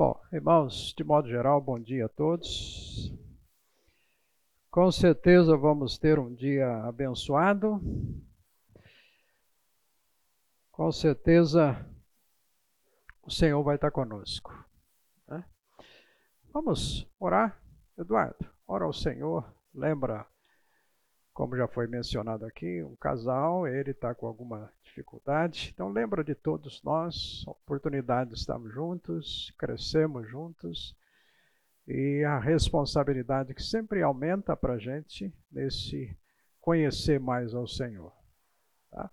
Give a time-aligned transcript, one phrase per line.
[0.00, 3.12] Bom, irmãos, de modo geral, bom dia a todos.
[4.70, 7.78] Com certeza vamos ter um dia abençoado.
[10.72, 11.86] Com certeza
[13.22, 14.50] o Senhor vai estar conosco.
[15.28, 15.44] Né?
[16.50, 17.60] Vamos orar,
[17.98, 18.48] Eduardo.
[18.66, 19.52] Ora ao Senhor.
[19.74, 20.26] Lembra,
[21.40, 25.70] como já foi mencionado aqui, um casal, ele está com alguma dificuldade.
[25.72, 30.94] Então lembra de todos nós, oportunidade de estarmos juntos, crescemos juntos
[31.88, 36.14] e a responsabilidade que sempre aumenta para a gente nesse
[36.60, 38.12] conhecer mais ao Senhor.
[38.90, 39.10] Tá?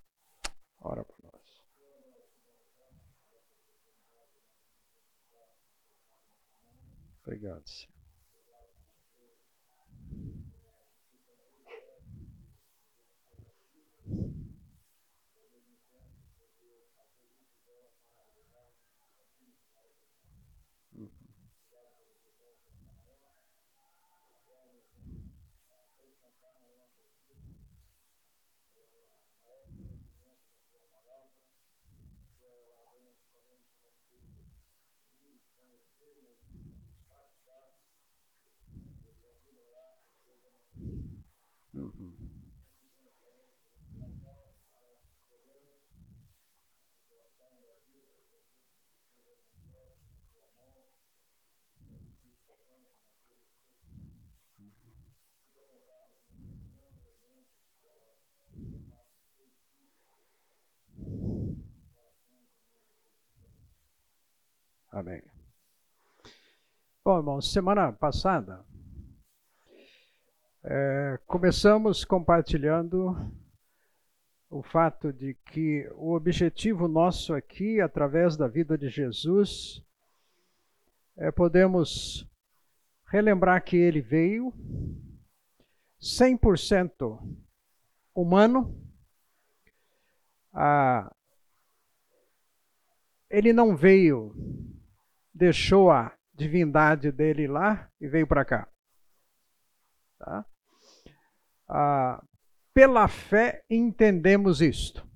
[0.81, 1.63] Ora por nós.
[7.23, 7.96] Obrigado, Senhor.
[64.91, 65.21] Amém.
[67.05, 68.65] Bom, irmãos, semana passada
[70.63, 73.15] é, começamos compartilhando
[74.49, 79.83] o fato de que o objetivo nosso aqui, através da vida de Jesus,
[81.15, 82.27] é podemos
[83.07, 84.53] relembrar que ele veio
[85.99, 87.19] 100%
[88.13, 88.75] humano,
[90.53, 91.13] ah,
[93.29, 94.33] ele não veio
[95.37, 98.67] deixou a divindade dele lá e veio para cá.
[100.17, 100.45] Tá?
[101.67, 102.23] Ah,
[102.73, 105.07] pela fé entendemos isto.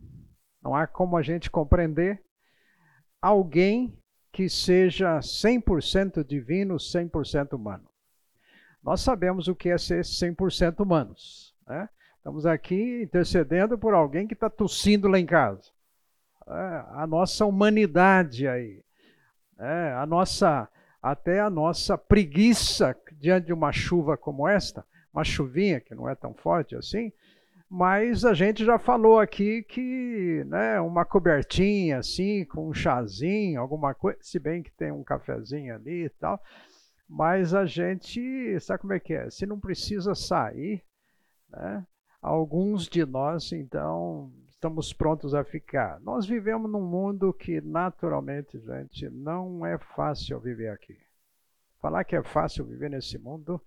[0.61, 2.23] Não há como a gente compreender
[3.19, 4.00] alguém
[4.31, 7.87] que seja 100% divino, 100% humano.
[8.83, 11.53] Nós sabemos o que é ser 100% humanos.
[11.67, 11.87] Né?
[12.17, 15.69] Estamos aqui intercedendo por alguém que está tossindo lá em casa.
[16.47, 18.83] É, a nossa humanidade aí.
[19.59, 20.67] É, a nossa,
[21.01, 26.15] até a nossa preguiça diante de uma chuva como esta, uma chuvinha que não é
[26.15, 27.11] tão forte assim,
[27.73, 33.93] mas a gente já falou aqui que né, uma cobertinha assim, com um chazinho, alguma
[33.93, 36.37] coisa, se bem que tem um cafezinho ali e tal,
[37.07, 39.29] mas a gente, sabe como é que é?
[39.29, 40.83] Se não precisa sair,
[41.49, 41.87] né,
[42.21, 45.97] alguns de nós, então, estamos prontos a ficar.
[46.01, 50.97] Nós vivemos num mundo que, naturalmente, gente, não é fácil viver aqui.
[51.79, 53.61] Falar que é fácil viver nesse mundo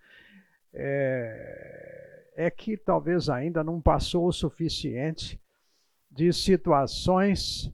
[0.75, 5.41] é, é que talvez ainda não passou o suficiente
[6.11, 7.73] de situações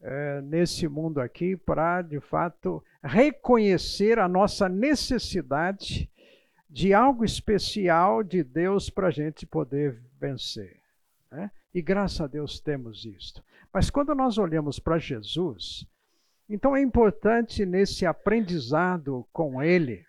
[0.00, 6.10] é, nesse mundo aqui para, de fato, reconhecer a nossa necessidade
[6.68, 10.80] de algo especial de Deus para a gente poder vencer.
[11.30, 11.50] Né?
[11.74, 13.42] E graças a Deus temos isto.
[13.72, 15.86] Mas quando nós olhamos para Jesus,
[16.48, 20.04] então é importante nesse aprendizado com Ele,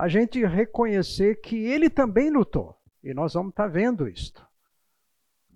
[0.00, 2.76] a gente reconhecer que Ele também lutou.
[3.02, 4.46] E nós vamos estar tá vendo isto.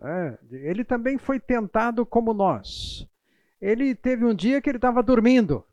[0.03, 3.09] É, ele também foi tentado como nós.
[3.60, 5.65] Ele teve um dia que ele estava dormindo.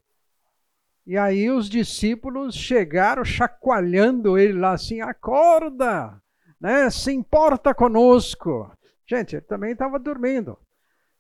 [1.06, 6.22] E aí os discípulos chegaram chacoalhando ele lá assim: acorda!
[6.62, 8.72] né, se importa conosco.
[9.08, 10.56] Gente, ele também estava dormindo.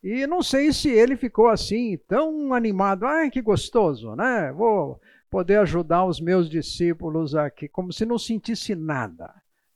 [0.03, 3.05] E não sei se ele ficou assim, tão animado.
[3.05, 4.51] Ai, que gostoso, né?
[4.51, 9.33] Vou poder ajudar os meus discípulos aqui, como se não sentisse nada.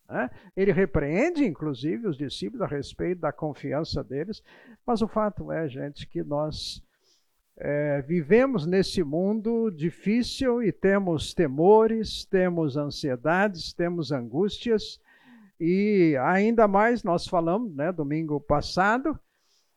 [0.07, 0.30] Né?
[0.56, 4.44] Ele repreende, inclusive, os discípulos a respeito da confiança deles,
[4.86, 6.84] mas o fato é, gente, que nós
[7.56, 15.00] é, vivemos nesse mundo difícil e temos temores, temos ansiedades, temos angústias,
[15.58, 19.18] e ainda mais, nós falamos, né, domingo passado,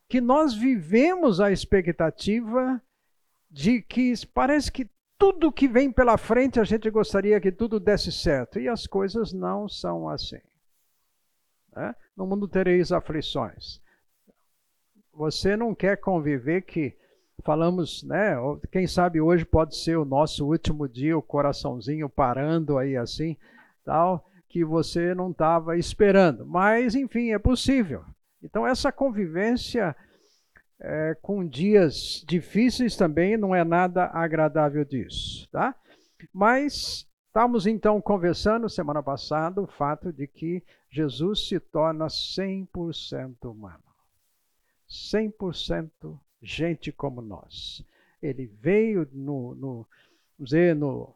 [0.08, 2.82] que nós vivemos a expectativa
[3.48, 4.88] de que parece que
[5.18, 8.60] tudo que vem pela frente a gente gostaria que tudo desse certo.
[8.60, 10.40] E as coisas não são assim.
[11.74, 11.94] Né?
[12.16, 13.80] No mundo tereis aflições.
[15.12, 16.96] Você não quer conviver que
[17.44, 18.36] falamos, né?
[18.70, 23.36] Quem sabe hoje pode ser o nosso último dia, o coraçãozinho parando aí assim,
[23.84, 26.46] tal, que você não estava esperando.
[26.46, 28.04] Mas, enfim, é possível.
[28.42, 29.94] Então, essa convivência
[30.80, 35.74] é, com dias difíceis também não é nada agradável disso, tá?
[36.32, 43.82] Mas estávamos então conversando semana passada o fato de que Jesus se torna 100% humano.
[44.88, 47.84] 100% gente como nós.
[48.22, 49.86] Ele veio no, no,
[50.38, 51.14] dizer, no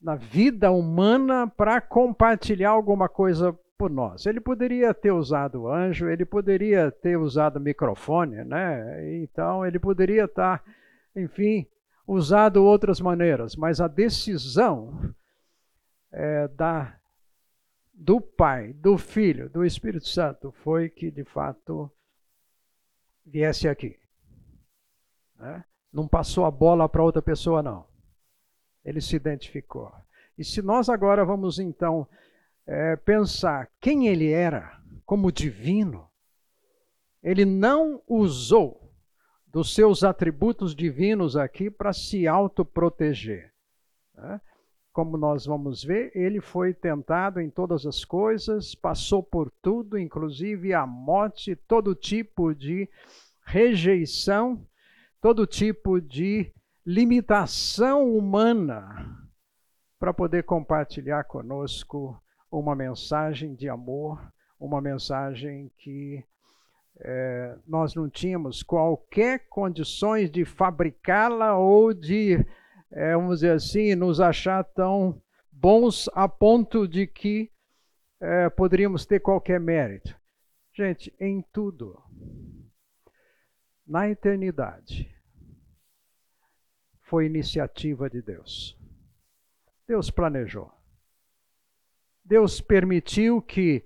[0.00, 4.26] na vida humana para compartilhar alguma coisa por nós.
[4.26, 9.16] Ele poderia ter usado anjo, ele poderia ter usado microfone, né?
[9.22, 10.62] Então ele poderia estar,
[11.16, 11.66] enfim,
[12.06, 15.14] usado outras maneiras, mas a decisão
[16.12, 16.94] é, da
[17.94, 21.90] do Pai, do Filho, do Espírito Santo foi que de fato
[23.24, 23.98] viesse aqui.
[25.38, 25.64] Né?
[25.90, 27.86] Não passou a bola para outra pessoa, não.
[28.84, 29.90] Ele se identificou.
[30.36, 32.06] E se nós agora vamos então
[32.66, 36.08] é, pensar quem ele era como divino,
[37.22, 38.80] ele não usou
[39.46, 43.52] dos seus atributos divinos aqui para se autoproteger.
[44.14, 44.40] Né?
[44.92, 50.72] Como nós vamos ver, ele foi tentado em todas as coisas, passou por tudo, inclusive
[50.72, 52.88] a morte, todo tipo de
[53.44, 54.64] rejeição,
[55.20, 56.52] todo tipo de
[56.86, 59.28] limitação humana
[59.98, 64.20] para poder compartilhar conosco uma mensagem de amor,
[64.58, 66.24] uma mensagem que
[66.98, 72.44] é, nós não tínhamos qualquer condições de fabricá-la ou de,
[72.90, 75.20] é, vamos dizer assim, nos achar tão
[75.50, 77.50] bons a ponto de que
[78.20, 80.18] é, poderíamos ter qualquer mérito.
[80.72, 82.02] Gente, em tudo,
[83.86, 85.14] na eternidade,
[87.02, 88.78] foi iniciativa de Deus.
[89.86, 90.79] Deus planejou.
[92.30, 93.84] Deus permitiu que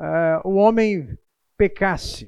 [0.00, 1.18] uh, o homem
[1.54, 2.26] pecasse.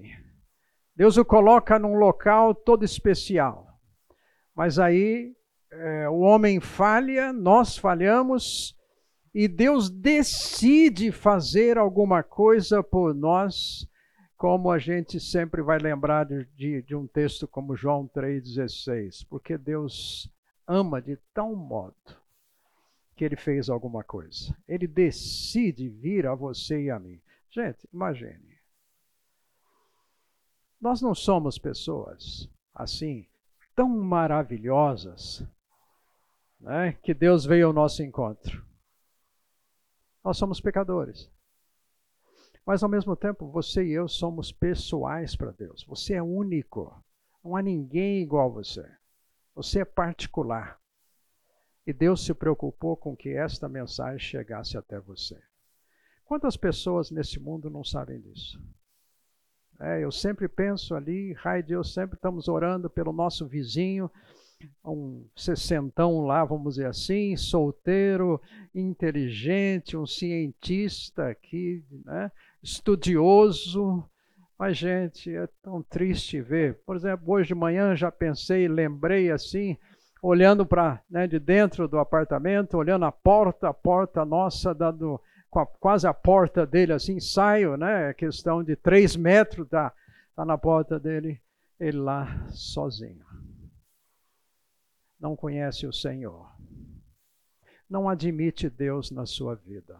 [0.95, 3.67] Deus o coloca num local todo especial.
[4.55, 5.35] Mas aí
[5.73, 8.77] uh, o homem falha, nós falhamos,
[9.35, 13.89] e Deus decide fazer alguma coisa por nós
[14.37, 20.31] como a gente sempre vai lembrar de, de um texto como João 3,16, porque Deus
[20.67, 22.20] ama de tal modo
[23.21, 24.57] que ele fez alguma coisa.
[24.67, 27.21] Ele decide vir a você e a mim.
[27.51, 28.59] Gente, imagine.
[30.81, 33.29] Nós não somos pessoas assim,
[33.77, 35.47] tão maravilhosas,
[36.59, 38.65] né, que Deus veio ao nosso encontro.
[40.25, 41.31] Nós somos pecadores.
[42.65, 45.85] Mas ao mesmo tempo, você e eu somos pessoais para Deus.
[45.85, 47.05] Você é único.
[47.45, 48.91] Não há ninguém igual a você.
[49.55, 50.80] Você é particular.
[51.87, 55.41] E Deus se preocupou com que esta mensagem chegasse até você.
[56.25, 58.63] Quantas pessoas nesse mundo não sabem disso?
[59.81, 64.11] É, eu sempre penso ali, Rai Deus, sempre estamos orando pelo nosso vizinho,
[64.85, 68.41] um sessentão lá, vamos dizer assim, solteiro,
[68.75, 72.31] inteligente, um cientista aqui, né?
[72.63, 74.05] estudioso.
[74.59, 76.75] Mas, gente, é tão triste ver.
[76.85, 79.79] Por exemplo, hoje de manhã já pensei, lembrei assim,
[80.23, 86.07] olhando para né, de dentro do apartamento, olhando a porta, a porta nossa, a, quase
[86.07, 88.13] a porta dele assim, saio, né?
[88.15, 89.93] Questão de três metros, tá,
[90.35, 91.41] tá na porta dele,
[91.79, 93.25] ele lá sozinho.
[95.19, 96.51] Não conhece o Senhor.
[97.89, 99.99] Não admite Deus na sua vida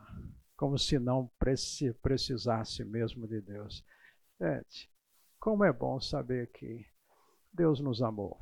[0.57, 1.31] como se não
[2.03, 3.83] precisasse mesmo de Deus.
[4.39, 4.91] Gente,
[5.39, 6.87] como é bom saber que
[7.53, 8.39] Deus nos amou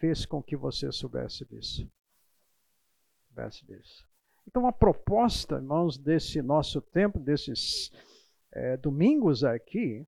[0.00, 1.86] fez com que você soubesse disso.
[3.28, 4.08] Soubesse disso.
[4.48, 7.92] Então, a proposta, irmãos, desse nosso tempo, desses
[8.50, 10.04] é, domingos aqui,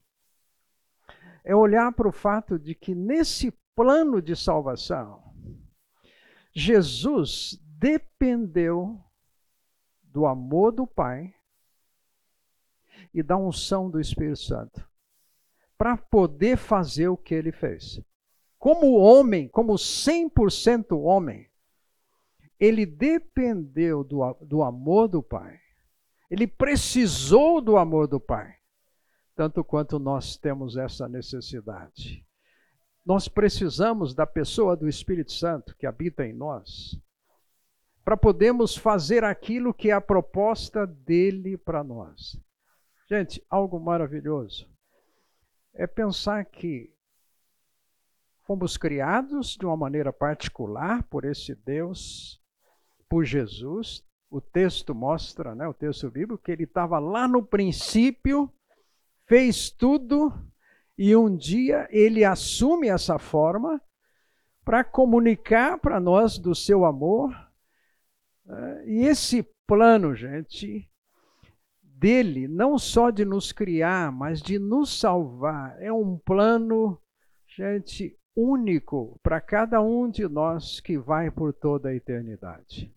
[1.44, 5.22] é olhar para o fato de que nesse plano de salvação,
[6.54, 8.98] Jesus dependeu
[10.02, 11.34] do amor do Pai
[13.12, 14.88] e da unção do Espírito Santo
[15.76, 18.00] para poder fazer o que ele fez.
[18.62, 21.50] Como homem, como 100% homem,
[22.60, 25.58] ele dependeu do, do amor do Pai.
[26.30, 28.54] Ele precisou do amor do Pai,
[29.34, 32.24] tanto quanto nós temos essa necessidade.
[33.04, 36.96] Nós precisamos da pessoa do Espírito Santo que habita em nós
[38.04, 42.40] para podermos fazer aquilo que é a proposta dele para nós.
[43.08, 44.70] Gente, algo maravilhoso
[45.74, 46.92] é pensar que
[48.44, 52.40] fomos criados de uma maneira particular por esse Deus,
[53.08, 54.04] por Jesus.
[54.30, 58.50] O texto mostra, né, o texto bíblico, que ele estava lá no princípio,
[59.26, 60.32] fez tudo,
[60.96, 63.80] e um dia ele assume essa forma
[64.64, 67.34] para comunicar para nós do seu amor.
[68.48, 70.88] É, e esse plano, gente,
[71.82, 77.00] dele, não só de nos criar, mas de nos salvar, é um plano,
[77.46, 82.92] gente, único para cada um de nós que vai por toda a eternidade.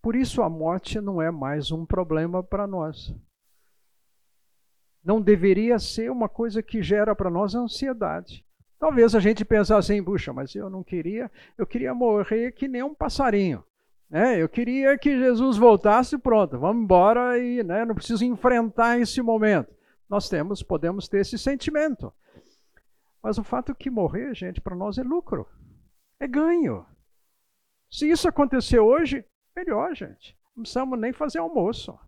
[0.00, 3.14] Por isso a morte não é mais um problema para nós.
[5.04, 8.44] Não deveria ser uma coisa que gera para nós ansiedade.
[8.78, 12.82] Talvez a gente pensasse assim, puxa, mas eu não queria, eu queria morrer que nem
[12.82, 13.62] um passarinho.
[14.10, 14.42] Né?
[14.42, 19.72] Eu queria que Jesus voltasse pronto, vamos embora e né, não preciso enfrentar esse momento.
[20.08, 22.12] Nós temos, podemos ter esse sentimento.
[23.22, 25.48] Mas o fato que morrer, gente, para nós é lucro,
[26.18, 26.84] é ganho.
[27.90, 29.24] Se isso acontecer hoje,
[29.54, 30.36] melhor, gente.
[30.56, 31.98] Não precisamos nem fazer almoço.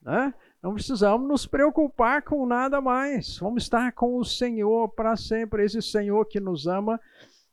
[0.00, 0.34] Né?
[0.62, 3.38] Não precisamos nos preocupar com nada mais.
[3.38, 7.00] Vamos estar com o Senhor para sempre, esse Senhor que nos ama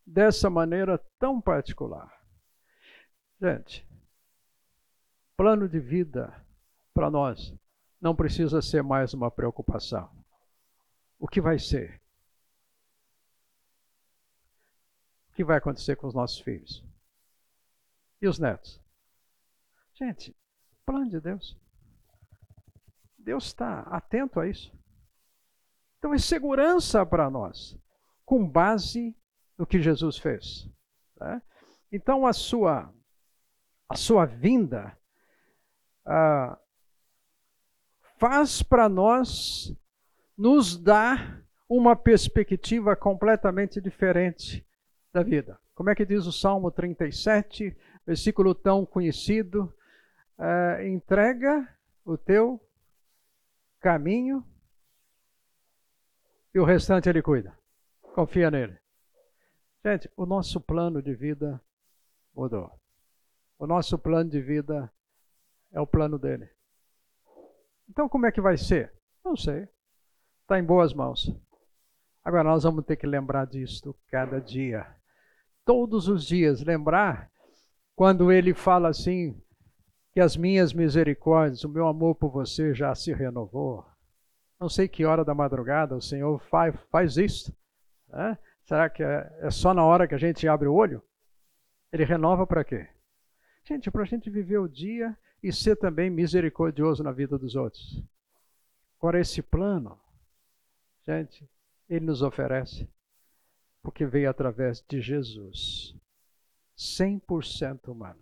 [0.05, 2.11] dessa maneira tão particular.
[3.41, 3.87] Gente,
[5.37, 6.33] plano de vida
[6.93, 7.55] para nós
[8.01, 10.09] não precisa ser mais uma preocupação.
[11.17, 12.01] O que vai ser?
[15.28, 16.85] O que vai acontecer com os nossos filhos?
[18.21, 18.77] E os netos?
[19.93, 20.35] Gente,
[20.85, 21.57] plano de Deus.
[23.17, 24.77] Deus está atento a isso.
[25.97, 27.79] Então é segurança para nós,
[28.25, 29.15] com base
[29.57, 30.69] no que Jesus fez.
[31.15, 31.41] Tá?
[31.89, 32.93] Então a sua,
[33.87, 34.99] a sua vinda
[36.05, 36.59] ah,
[38.17, 39.73] faz para nós
[40.37, 44.67] nos dar uma perspectiva completamente diferente
[45.11, 45.59] da vida.
[45.73, 47.75] Como é que diz o Salmo 37,
[48.05, 49.73] versículo tão conhecido?
[50.37, 51.67] Ah, entrega
[52.05, 52.61] o teu
[53.79, 54.45] caminho
[56.53, 57.57] e o restante ele cuida.
[58.13, 58.77] Confia nele.
[59.85, 61.61] Gente, o nosso plano de vida
[62.35, 62.71] mudou.
[63.57, 64.91] O nosso plano de vida
[65.71, 66.49] é o plano dele.
[67.89, 68.93] Então, como é que vai ser?
[69.23, 69.67] Não sei.
[70.41, 71.33] Está em boas mãos.
[72.23, 74.98] Agora, nós vamos ter que lembrar disto cada dia.
[75.69, 76.63] Todos os dias.
[76.63, 77.29] Lembrar
[77.95, 79.39] quando ele fala assim:
[80.11, 83.85] que as minhas misericórdias, o meu amor por você já se renovou.
[84.59, 87.55] Não sei que hora da madrugada o Senhor faz, faz isso.
[88.07, 88.35] Né?
[88.63, 91.03] Será que é, é só na hora que a gente abre o olho?
[91.93, 92.87] Ele renova para quê?
[93.63, 98.03] Gente, para a gente viver o dia e ser também misericordioso na vida dos outros.
[98.97, 99.99] Agora, esse plano,
[101.05, 101.47] gente,
[101.87, 102.89] ele nos oferece
[103.81, 105.95] porque veio através de Jesus,
[106.77, 108.19] 100% humano.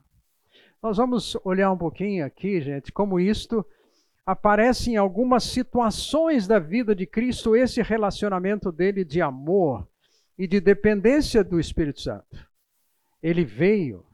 [0.82, 3.66] Nós vamos olhar um pouquinho aqui, gente, como isto
[4.26, 9.88] aparece em algumas situações da vida de Cristo, esse relacionamento dele de amor
[10.38, 12.48] e de dependência do Espírito Santo.
[13.24, 14.06] Ele veio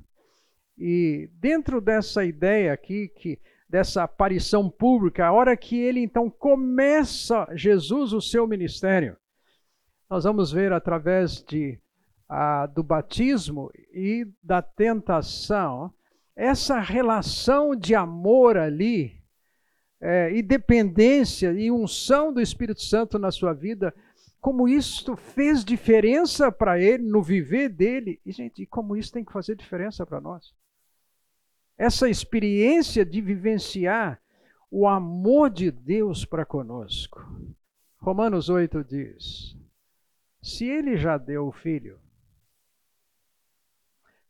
[0.78, 7.48] e dentro dessa ideia aqui que dessa aparição pública, a hora que ele então começa
[7.56, 9.18] Jesus o seu ministério,
[10.14, 11.80] nós vamos ver através de
[12.30, 15.92] ah, do batismo e da tentação
[16.36, 19.20] essa relação de amor ali,
[20.00, 23.92] é, e dependência e unção do Espírito Santo na sua vida,
[24.40, 29.34] como isso fez diferença para ele no viver dele, e gente, como isso tem que
[29.34, 30.54] fazer diferença para nós.
[31.76, 34.22] Essa experiência de vivenciar
[34.70, 37.20] o amor de Deus para conosco.
[37.98, 39.63] Romanos 8 diz:
[40.44, 42.02] Se ele já deu o filho,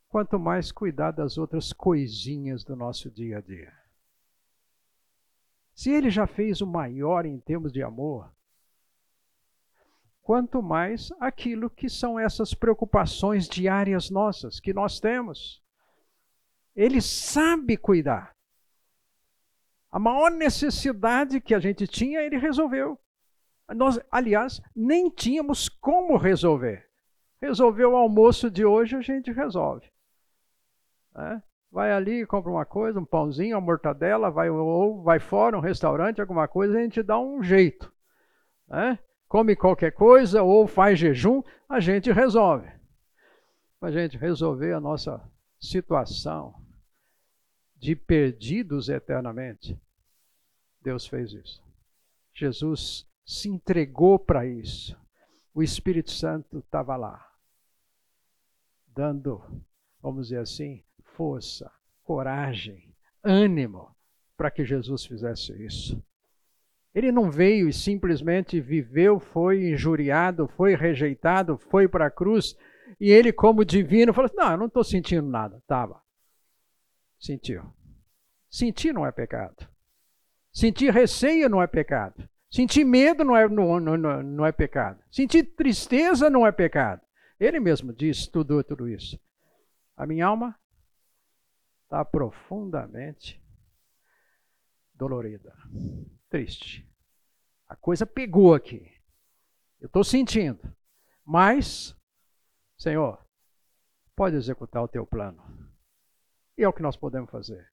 [0.08, 3.74] quanto mais cuidar das outras coisinhas do nosso dia a dia.
[5.74, 8.32] Se ele já fez o maior em termos de amor,
[10.22, 15.63] quanto mais aquilo que são essas preocupações diárias nossas que nós temos.
[16.75, 18.36] Ele sabe cuidar.
[19.91, 23.02] A maior necessidade que a gente tinha, ele resolveu.
[23.74, 26.88] Nós, aliás, nem tínhamos como resolver.
[27.42, 29.92] Resolveu o almoço de hoje, a gente resolve.
[31.13, 31.42] Né?
[31.72, 36.22] Vai ali, compra uma coisa, um pãozinho, uma mortadela, vai, ou vai fora, um restaurante,
[36.22, 37.92] alguma coisa, a gente dá um jeito.
[38.68, 39.00] Né?
[39.27, 42.72] Come qualquer coisa ou faz jejum, a gente resolve.
[43.80, 45.22] Para a gente resolver a nossa
[45.60, 46.56] situação
[47.75, 49.77] de perdidos eternamente,
[50.82, 51.62] Deus fez isso.
[52.34, 54.98] Jesus se entregou para isso.
[55.53, 57.30] O Espírito Santo estava lá.
[58.88, 59.42] dando,
[60.01, 60.84] vamos dizer assim,
[61.15, 61.72] força,
[62.03, 63.96] coragem, ânimo
[64.38, 66.03] para que Jesus fizesse isso.
[66.94, 72.56] Ele não veio e simplesmente viveu, foi injuriado, foi rejeitado, foi para a cruz,
[73.00, 75.58] e ele, como divino, falou assim: Não, eu não estou sentindo nada.
[75.58, 76.01] Estava.
[77.20, 77.63] Sentiu.
[78.50, 79.68] Sentir não é pecado.
[80.51, 82.30] Sentir receio não é pecado.
[82.53, 85.03] Sentir medo não é, não, não, não é pecado.
[85.12, 87.01] Sentir tristeza não é pecado.
[87.39, 89.19] Ele mesmo disse tudo, tudo isso.
[89.98, 90.55] A minha alma
[91.83, 93.43] está profundamente
[94.93, 95.51] dolorida,
[96.29, 96.88] triste.
[97.67, 98.88] A coisa pegou aqui.
[99.81, 100.62] Eu estou sentindo.
[101.25, 101.98] Mas,
[102.77, 103.17] Senhor,
[104.15, 105.43] pode executar o teu plano.
[106.55, 107.67] E é o que nós podemos fazer.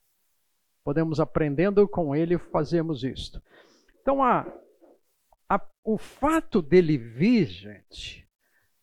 [0.83, 3.43] Podemos, aprendendo com ele, fazermos isto.
[4.01, 4.47] Então, a,
[5.51, 8.25] a, o fato dele vir, gente,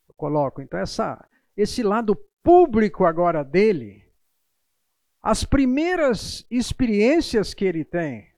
[0.10, 4.04] eu coloco, então, essa, esse lado público agora dele,
[5.22, 8.30] as primeiras experiências que ele tem,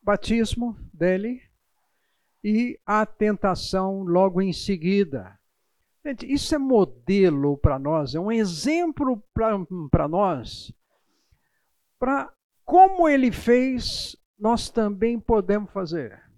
[0.00, 1.42] batismo dele
[2.42, 5.38] e a tentação logo em seguida.
[6.04, 9.22] Gente, isso é modelo para nós, é um exemplo
[9.90, 10.72] para nós,
[11.98, 12.32] para
[12.64, 16.31] como ele fez, nós também podemos fazer.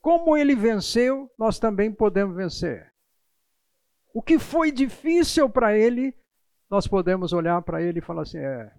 [0.00, 2.90] Como ele venceu, nós também podemos vencer.
[4.14, 6.14] O que foi difícil para ele,
[6.68, 8.72] nós podemos olhar para ele e falar assim: é,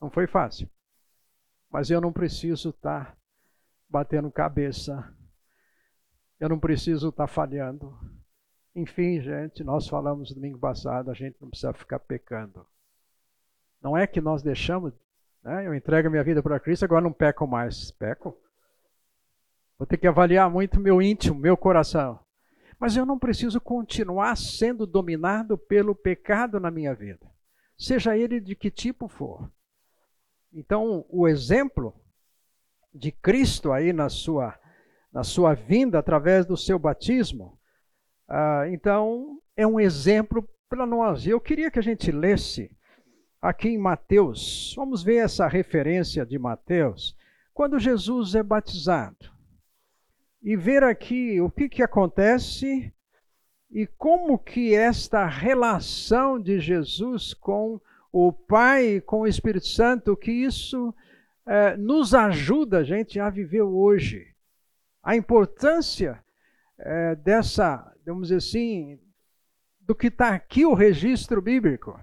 [0.00, 0.68] não foi fácil,
[1.70, 3.16] mas eu não preciso estar tá
[3.88, 5.12] batendo cabeça.
[6.38, 7.96] Eu não preciso estar falhando.
[8.74, 12.66] Enfim, gente, nós falamos domingo passado, a gente não precisa ficar pecando.
[13.80, 14.92] Não é que nós deixamos,
[15.42, 15.66] né?
[15.66, 17.90] eu entrego minha vida para Cristo, agora não peco mais.
[17.90, 18.36] Peco.
[19.78, 22.18] Vou ter que avaliar muito meu íntimo, meu coração.
[22.78, 27.30] Mas eu não preciso continuar sendo dominado pelo pecado na minha vida,
[27.76, 29.50] seja ele de que tipo for.
[30.52, 31.94] Então, o exemplo
[32.94, 34.58] de Cristo aí na sua,
[35.12, 37.58] na sua vinda através do seu batismo.
[38.28, 41.26] Ah, então, é um exemplo para nós.
[41.26, 42.70] Eu queria que a gente lesse
[43.40, 44.72] aqui em Mateus.
[44.76, 47.16] Vamos ver essa referência de Mateus.
[47.52, 49.35] Quando Jesus é batizado.
[50.42, 52.92] E ver aqui o que, que acontece
[53.70, 57.80] e como que esta relação de Jesus com
[58.12, 60.94] o Pai, com o Espírito Santo, que isso
[61.46, 64.34] é, nos ajuda, gente, a viver hoje.
[65.02, 66.24] A importância
[66.78, 68.98] é, dessa, vamos dizer assim,
[69.80, 72.00] do que está aqui o registro bíblico.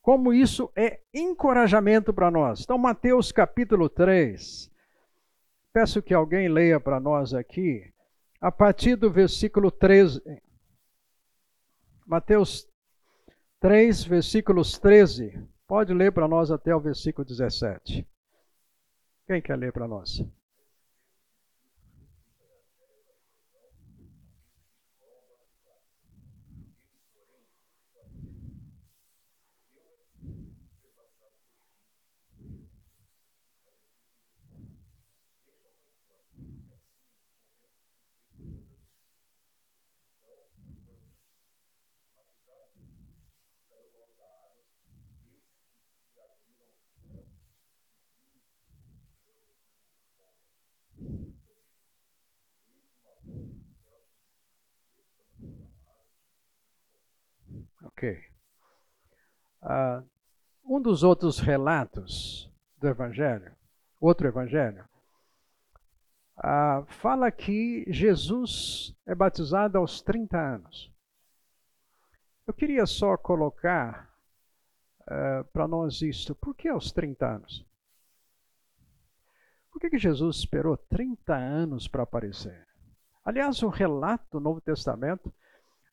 [0.00, 2.60] Como isso é encorajamento para nós.
[2.60, 4.70] Então, Mateus capítulo 3.
[5.76, 7.92] Peço que alguém leia para nós aqui,
[8.40, 10.22] a partir do versículo 13.
[12.06, 12.66] Mateus
[13.60, 15.38] 3, versículos 13.
[15.68, 18.08] Pode ler para nós até o versículo 17.
[19.26, 20.24] Quem quer ler para nós?
[57.96, 58.22] Ok.
[59.62, 60.06] Uh,
[60.62, 63.56] um dos outros relatos do Evangelho,
[63.98, 64.86] outro Evangelho,
[66.36, 70.92] uh, fala que Jesus é batizado aos 30 anos.
[72.46, 74.14] Eu queria só colocar
[75.00, 76.34] uh, para nós isto.
[76.34, 77.66] Por que aos 30 anos?
[79.72, 82.66] Por que, que Jesus esperou 30 anos para aparecer?
[83.24, 85.32] Aliás, o relato do Novo Testamento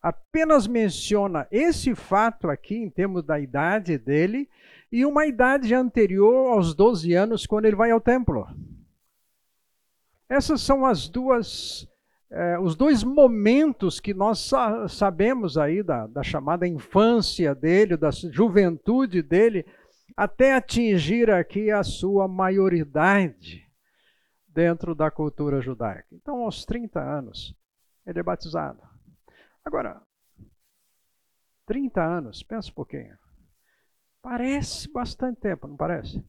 [0.04, 4.50] apenas menciona esse fato aqui, em termos da idade dele,
[4.92, 8.46] e uma idade anterior aos 12 anos, quando ele vai ao templo.
[10.28, 11.88] Essas são as duas,
[12.30, 18.12] eh, os dois momentos que nós sa sabemos aí da, da chamada infância dele, da
[18.12, 19.66] juventude dele,
[20.18, 23.64] até atingir aqui a sua maioridade
[24.48, 26.08] dentro da cultura judaica.
[26.12, 27.56] Então, aos 30 anos,
[28.06, 28.93] ele é batizado.
[29.66, 30.02] Agora,
[31.66, 33.18] 30 anos, pensa um pouquinho.
[34.22, 36.24] Parece bastante tempo, não parece?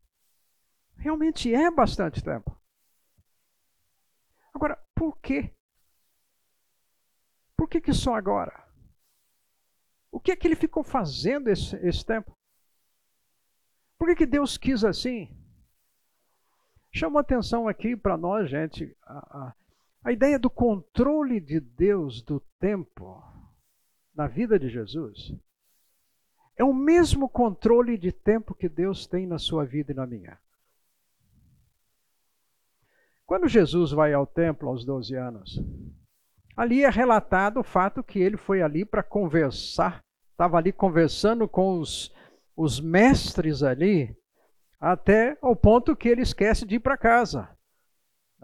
[0.97, 2.57] Realmente é bastante tempo.
[4.53, 5.53] Agora, por quê?
[7.57, 8.65] Por que, que só agora?
[10.11, 12.37] O que é que ele ficou fazendo esse, esse tempo?
[13.99, 15.29] Por que, que Deus quis assim?
[16.93, 19.55] Chama atenção aqui para nós, gente, a, a,
[20.05, 23.25] a ideia do controle de Deus do tempo
[24.15, 25.35] na vida de Jesus
[26.57, 30.39] é o mesmo controle de tempo que Deus tem na sua vida e na minha.
[33.25, 35.59] Quando Jesus vai ao templo aos 12 anos,
[36.55, 41.81] ali é relatado o fato que ele foi ali para conversar, estava ali conversando com
[41.81, 42.15] os,
[42.55, 44.15] os mestres ali,
[44.79, 47.54] até o ponto que ele esquece de ir para casa.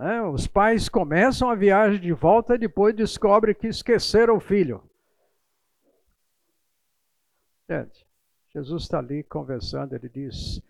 [0.00, 4.82] É, os pais começam a viagem de volta e depois descobrem que esqueceram o filho.
[7.68, 8.06] Gente,
[8.48, 10.62] Jesus está ali conversando, ele diz: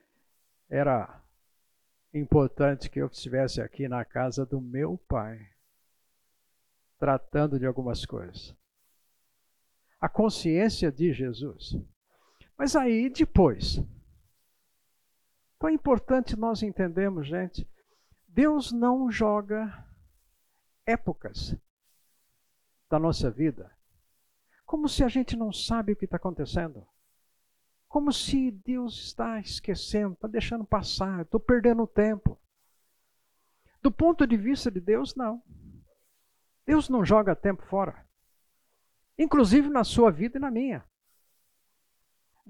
[0.69, 1.23] era
[2.13, 5.39] importante que eu estivesse aqui na casa do meu pai,
[6.99, 8.53] tratando de algumas coisas.
[10.01, 11.77] A consciência de Jesus.
[12.59, 13.81] Mas aí, depois.
[15.57, 17.65] Então é importante nós entendermos, gente,
[18.33, 19.87] Deus não joga
[20.87, 21.57] épocas
[22.89, 23.71] da nossa vida
[24.71, 26.87] como se a gente não sabe o que está acontecendo.
[27.89, 32.41] Como se Deus está esquecendo, está deixando passar, estou perdendo tempo.
[33.83, 35.43] Do ponto de vista de Deus, não.
[36.65, 38.07] Deus não joga tempo fora.
[39.19, 40.85] Inclusive na sua vida e na minha.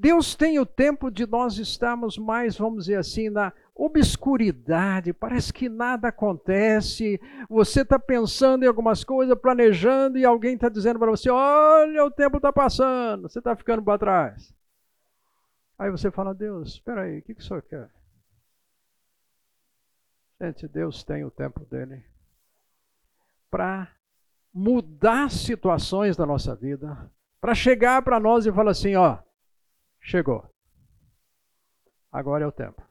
[0.00, 5.68] Deus tem o tempo de nós estarmos mais, vamos dizer assim, na obscuridade, parece que
[5.68, 7.20] nada acontece.
[7.50, 12.10] Você está pensando em algumas coisas, planejando, e alguém está dizendo para você: olha, o
[12.10, 14.54] tempo está passando, você está ficando para trás.
[15.78, 17.90] Aí você fala, Deus, espera aí, o que, que o senhor quer?
[20.40, 22.02] Gente, Deus tem o tempo dele
[23.50, 23.86] para
[24.50, 29.18] mudar situações da nossa vida, para chegar para nós e falar assim, ó,
[30.00, 30.48] chegou.
[32.10, 32.82] Agora é o tempo.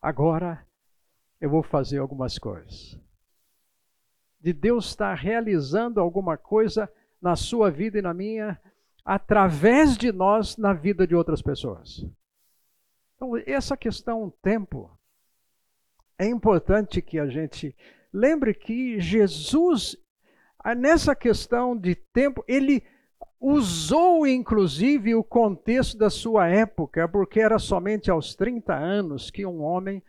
[0.00, 0.66] Agora
[1.40, 2.98] eu vou fazer algumas coisas.
[4.40, 6.90] De Deus estar realizando alguma coisa
[7.20, 8.60] na sua vida e na minha,
[9.04, 12.04] através de nós na vida de outras pessoas.
[13.16, 14.90] Então, essa questão tempo
[16.16, 17.74] é importante que a gente
[18.12, 19.96] lembre que Jesus,
[20.76, 22.84] nessa questão de tempo, ele
[23.40, 29.62] usou inclusive o contexto da sua época, porque era somente aos 30 anos que um
[29.62, 30.02] homem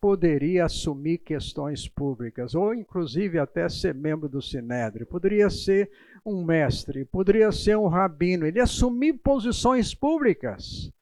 [0.00, 5.92] poderia assumir questões públicas, ou inclusive até ser membro do Sinédrio, poderia ser
[6.26, 10.92] um mestre, poderia ser um rabino, ele assumir posições públicas.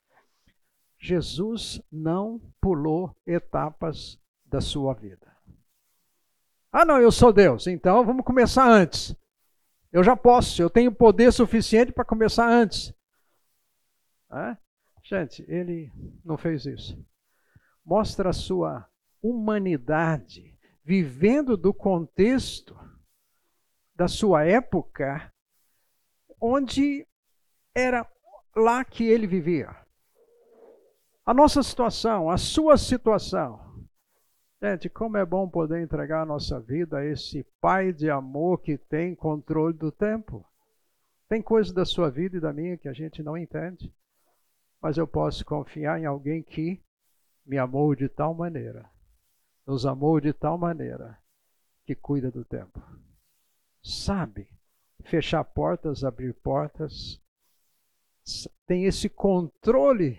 [0.99, 5.31] Jesus não pulou etapas da sua vida.
[6.71, 9.17] Ah, não, eu sou Deus, então vamos começar antes.
[9.93, 12.95] Eu já posso, eu tenho poder suficiente para começar antes.
[14.29, 14.57] Ah,
[15.03, 15.93] gente, ele
[16.25, 16.97] não fez isso.
[17.85, 18.89] Mostra a sua
[19.21, 22.79] humanidade, vivendo do contexto
[23.95, 25.33] da sua época,
[26.41, 27.07] onde
[27.75, 28.09] era
[28.55, 29.77] lá que ele vivia.
[31.27, 33.70] A nossa situação, a sua situação.
[34.63, 38.77] Gente, como é bom poder entregar a nossa vida a esse Pai de amor que
[38.77, 40.45] tem controle do tempo.
[41.29, 43.95] Tem coisas da sua vida e da minha que a gente não entende,
[44.81, 46.83] mas eu posso confiar em alguém que
[47.47, 48.91] me amou de tal maneira,
[49.67, 51.17] nos amou de tal maneira,
[51.85, 52.83] que cuida do tempo
[53.83, 54.49] sabe
[55.05, 57.21] fechar portas, abrir portas,
[58.67, 60.19] tem esse controle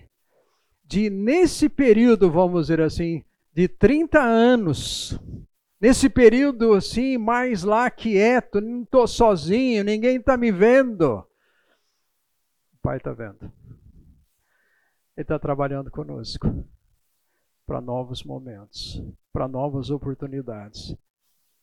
[0.83, 3.23] de, nesse período, vamos dizer assim,
[3.53, 5.19] de 30 anos,
[5.79, 11.19] nesse período assim, mais lá quieto, não estou sozinho, ninguém está me vendo.
[12.73, 13.51] O Pai está vendo.
[15.15, 16.47] Ele está trabalhando conosco
[17.65, 20.95] para novos momentos, para novas oportunidades.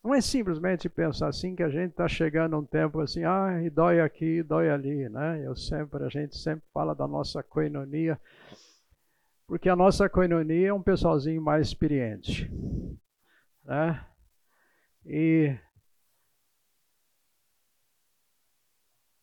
[0.02, 3.60] Não é simplesmente pensar assim que a gente está chegando a um tempo assim, ah,
[3.62, 5.44] e dói aqui, dói ali, né?
[5.44, 8.18] Eu sempre, a gente sempre fala da nossa coinonia,
[9.48, 12.50] porque a nossa coinonia é um pessoalzinho mais experiente,
[13.64, 14.06] né?
[15.06, 15.58] E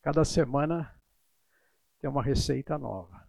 [0.02, 0.92] cada semana
[2.00, 3.24] tem uma receita nova.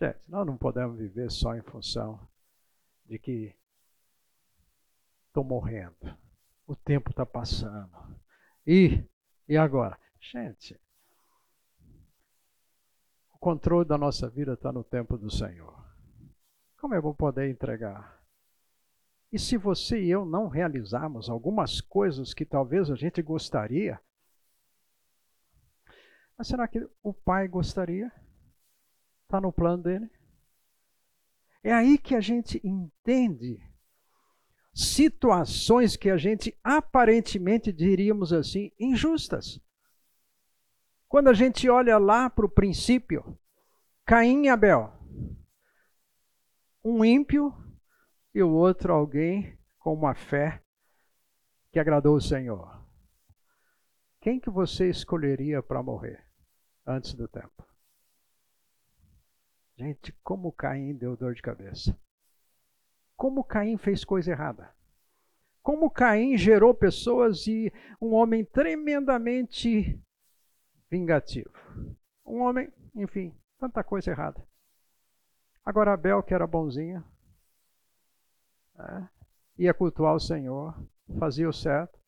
[0.00, 2.20] Gente, nós não podemos viver só em função
[3.04, 3.52] de que
[5.26, 6.16] estou morrendo.
[6.68, 8.16] O tempo está passando.
[8.64, 9.04] E,
[9.48, 9.98] e agora?
[10.20, 10.80] Gente,
[13.46, 15.72] controle da nossa vida está no tempo do Senhor.
[16.80, 18.20] Como eu vou poder entregar?
[19.30, 24.00] E se você e eu não realizarmos algumas coisas que talvez a gente gostaria,
[26.36, 28.12] Mas será que o pai gostaria?
[29.22, 30.10] Está no plano dele?
[31.62, 33.58] É aí que a gente entende
[34.74, 39.60] situações que a gente aparentemente diríamos assim injustas.
[41.16, 43.38] Quando a gente olha lá para o princípio,
[44.04, 44.92] Caim e Abel,
[46.84, 47.54] um ímpio
[48.34, 50.62] e o outro alguém com uma fé
[51.72, 52.86] que agradou o Senhor.
[54.20, 56.22] Quem que você escolheria para morrer
[56.86, 57.66] antes do tempo?
[59.74, 61.98] Gente, como Caim deu dor de cabeça.
[63.16, 64.70] Como Caim fez coisa errada.
[65.62, 69.98] Como Caim gerou pessoas e um homem tremendamente
[70.90, 71.50] vingativo.
[72.24, 74.42] Um homem, enfim, tanta coisa errada.
[75.64, 77.04] Agora Abel, que era bonzinho,
[78.78, 79.08] é,
[79.58, 80.74] ia cultuar o Senhor,
[81.18, 81.98] fazia o certo.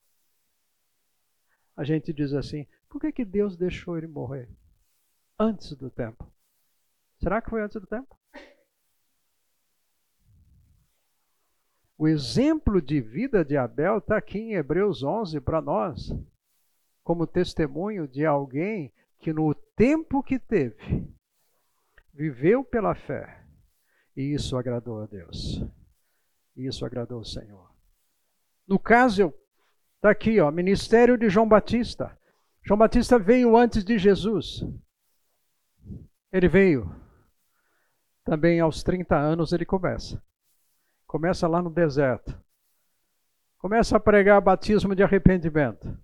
[1.77, 4.49] A gente diz assim: por que, que Deus deixou ele morrer
[5.39, 6.31] antes do tempo?
[7.19, 8.17] Será que foi antes do tempo?
[11.97, 16.13] O exemplo de vida de Abel está aqui em Hebreus 11 para nós,
[17.09, 21.11] como testemunho de alguém que no tempo que teve,
[22.13, 23.47] viveu pela fé,
[24.15, 25.65] e isso agradou a Deus.
[26.55, 27.75] Isso agradou o Senhor.
[28.67, 29.33] No caso,
[29.95, 32.15] está aqui, ó, ministério de João Batista.
[32.63, 34.63] João Batista veio antes de Jesus.
[36.31, 36.95] Ele veio.
[38.23, 40.23] Também aos 30 anos ele começa.
[41.07, 42.39] Começa lá no deserto.
[43.57, 45.99] Começa a pregar batismo de arrependimento.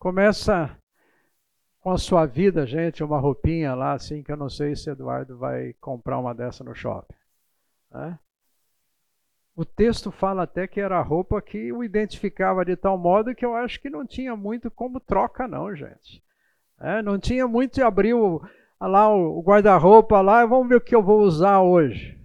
[0.00, 0.74] Começa
[1.78, 5.36] com a sua vida, gente, uma roupinha lá, assim, que eu não sei se Eduardo
[5.36, 7.14] vai comprar uma dessa no shopping.
[7.90, 8.18] Né?
[9.54, 13.44] O texto fala até que era a roupa que o identificava de tal modo que
[13.44, 16.24] eu acho que não tinha muito como troca, não, gente.
[16.80, 18.14] É, não tinha muito de abrir
[18.80, 22.18] lá o guarda-roupa lá, vamos ver o que eu vou usar hoje.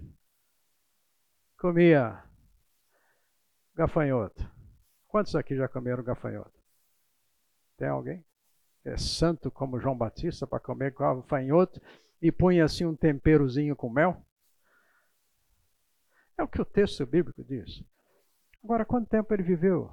[1.57, 2.23] Comia
[3.75, 4.49] gafanhoto.
[5.09, 6.54] Quantos aqui já comeram gafanhoto?
[7.77, 8.23] Tem alguém?
[8.83, 11.81] É santo como João Batista para comer gafanhoto
[12.21, 14.23] e punha assim um temperozinho com mel?
[16.37, 17.83] É o que o texto bíblico diz.
[18.63, 19.91] Agora, quanto tempo ele viveu?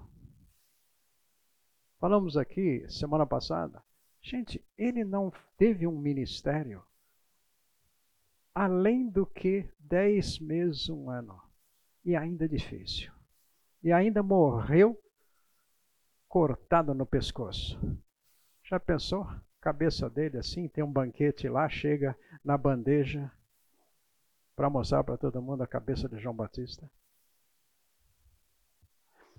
[1.99, 3.83] Falamos aqui semana passada.
[4.21, 6.85] Gente, ele não teve um ministério
[8.55, 11.41] além do que dez meses, um ano.
[12.05, 13.13] E ainda difícil.
[13.83, 14.99] E ainda morreu
[16.33, 17.79] cortado no pescoço.
[18.65, 19.29] Já pensou?
[19.61, 23.31] Cabeça dele assim, tem um banquete lá, chega na bandeja,
[24.57, 26.91] para mostrar para todo mundo a cabeça de João Batista.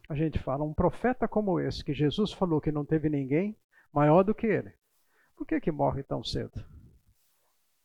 [0.08, 3.58] A gente fala, um profeta como esse, que Jesus falou que não teve ninguém
[3.92, 4.72] maior do que ele,
[5.36, 6.64] por que, que morre tão cedo?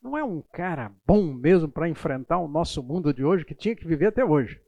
[0.02, 3.74] Não é um cara bom mesmo para enfrentar o nosso mundo de hoje, que tinha
[3.74, 4.62] que viver até hoje,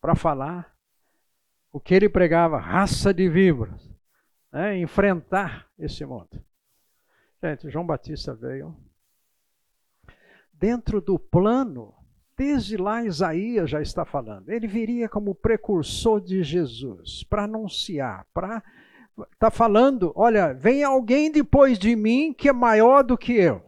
[0.00, 0.74] para falar
[1.76, 3.86] o que ele pregava, raça de víboras,
[4.50, 4.78] né?
[4.78, 6.42] enfrentar esse mundo.
[7.44, 8.74] Gente, João Batista veio
[10.54, 11.92] dentro do plano,
[12.34, 14.48] desde lá Isaías já está falando.
[14.48, 18.62] Ele viria como precursor de Jesus, para anunciar, para
[19.34, 23.62] está falando, olha, vem alguém depois de mim que é maior do que eu,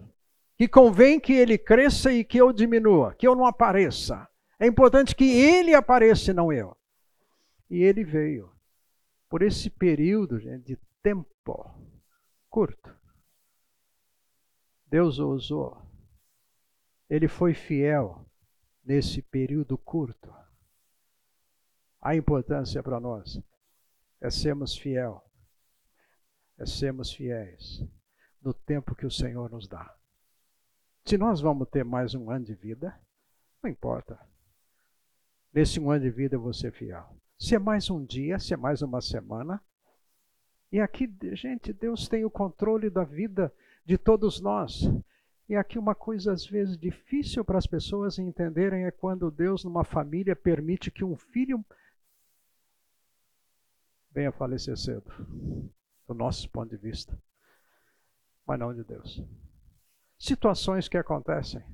[0.57, 4.27] que convém que ele cresça e que eu diminua, que eu não apareça.
[4.59, 6.78] É importante que ele apareça não eu.
[7.71, 8.53] E ele veio
[9.29, 11.75] por esse período gente, de tempo
[12.49, 12.97] curto.
[14.87, 15.89] Deus o usou
[17.09, 18.27] ele foi fiel
[18.85, 20.33] nesse período curto.
[22.01, 23.41] A importância para nós
[24.21, 25.25] é sermos fiel,
[26.59, 27.83] é sermos fiéis
[28.43, 29.97] no tempo que o Senhor nos dá.
[31.05, 32.99] Se nós vamos ter mais um ano de vida,
[33.63, 34.19] não importa.
[35.53, 37.19] Nesse um ano de vida eu vou ser fiel.
[37.39, 39.63] Se é mais um dia, se é mais uma semana.
[40.73, 43.53] E aqui, gente, Deus tem o controle da vida
[43.85, 44.83] de todos nós.
[45.49, 49.83] E aqui uma coisa às vezes difícil para as pessoas entenderem é quando Deus numa
[49.83, 51.65] família permite que um filho
[54.11, 55.11] venha falecer cedo,
[56.07, 57.19] do nosso ponto de vista,
[58.47, 59.23] mas não de Deus.
[60.19, 61.65] Situações que acontecem.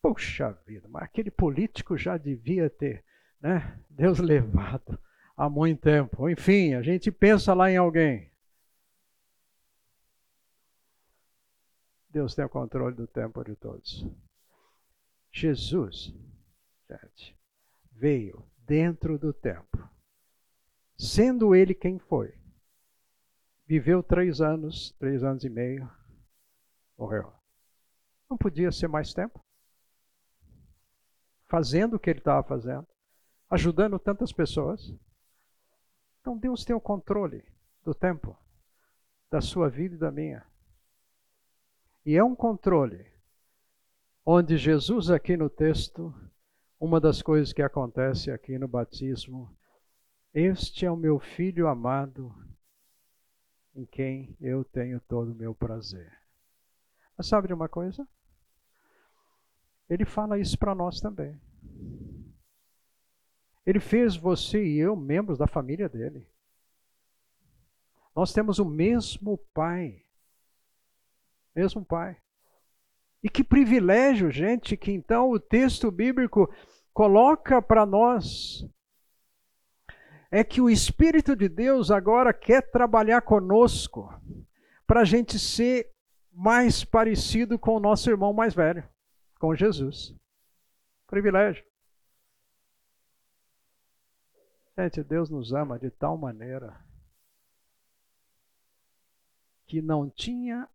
[0.00, 3.04] Puxa vida, mas aquele político já devia ter,
[3.46, 4.98] né, Deus levado
[5.36, 6.28] há muito tempo.
[6.28, 8.28] Enfim, a gente pensa lá em alguém.
[12.10, 14.04] Deus tem o controle do tempo de todos.
[15.30, 16.12] Jesus,
[16.90, 17.38] gente,
[17.92, 19.88] veio dentro do tempo,
[20.98, 22.34] sendo ele quem foi,
[23.66, 25.88] viveu três anos, três anos e meio,
[26.96, 27.32] morreu.
[28.28, 29.44] Não podia ser mais tempo?
[31.48, 32.88] Fazendo o que ele estava fazendo,
[33.50, 34.94] ajudando tantas pessoas.
[36.20, 37.44] Então Deus tem o controle
[37.84, 38.36] do tempo,
[39.30, 40.44] da sua vida e da minha.
[42.04, 43.06] E é um controle
[44.24, 46.12] onde Jesus, aqui no texto,
[46.80, 49.56] uma das coisas que acontece aqui no batismo,
[50.34, 52.34] este é o meu filho amado,
[53.74, 56.12] em quem eu tenho todo o meu prazer.
[57.16, 58.06] Mas sabe de uma coisa?
[59.88, 61.40] Ele fala isso para nós também.
[63.66, 66.26] Ele fez você e eu membros da família dele.
[68.14, 70.04] Nós temos o mesmo pai.
[71.54, 72.16] Mesmo pai.
[73.22, 76.48] E que privilégio, gente, que então o texto bíblico
[76.94, 78.64] coloca para nós
[80.30, 84.08] é que o Espírito de Deus agora quer trabalhar conosco
[84.86, 85.92] para a gente ser
[86.32, 88.86] mais parecido com o nosso irmão mais velho,
[89.40, 90.14] com Jesus.
[91.06, 91.64] Privilégio.
[94.78, 96.84] Gente, Deus nos ama de tal maneira
[99.66, 100.68] que não tinha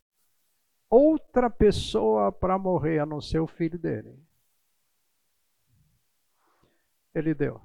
[0.89, 4.17] outra pessoa para morrer a não ser o filho dele.
[7.13, 7.61] Ele deu.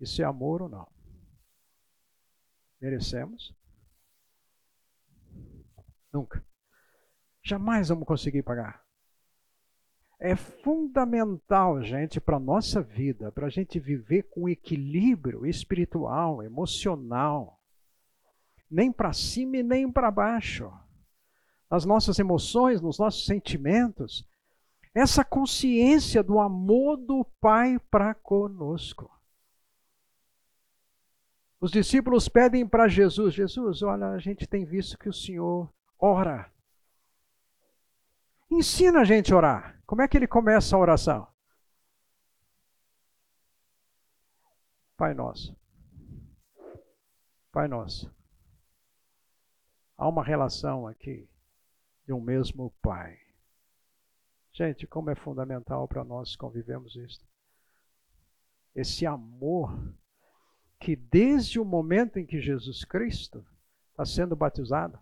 [0.00, 0.88] Isso é amor ou não?
[2.80, 3.54] Merecemos?
[6.12, 6.44] Nunca.
[7.42, 8.82] Jamais vamos conseguir pagar.
[10.20, 17.58] É fundamental, gente, para a nossa vida, para a gente viver com equilíbrio espiritual, emocional.
[18.70, 20.70] Nem para cima e nem para baixo
[21.70, 24.26] nas nossas emoções, nos nossos sentimentos,
[24.92, 29.08] essa consciência do amor do Pai para conosco.
[31.60, 36.50] Os discípulos pedem para Jesus: Jesus, olha, a gente tem visto que o Senhor ora.
[38.50, 39.79] Ensina a gente a orar.
[39.90, 41.26] Como é que ele começa a oração?
[44.96, 45.56] Pai Nosso.
[47.50, 48.08] Pai Nosso.
[49.96, 51.28] Há uma relação aqui
[52.06, 53.18] de um mesmo Pai.
[54.52, 57.26] Gente, como é fundamental para nós convivemos isso.
[58.72, 59.76] Esse amor
[60.78, 63.44] que desde o momento em que Jesus Cristo
[63.90, 65.00] está sendo batizado,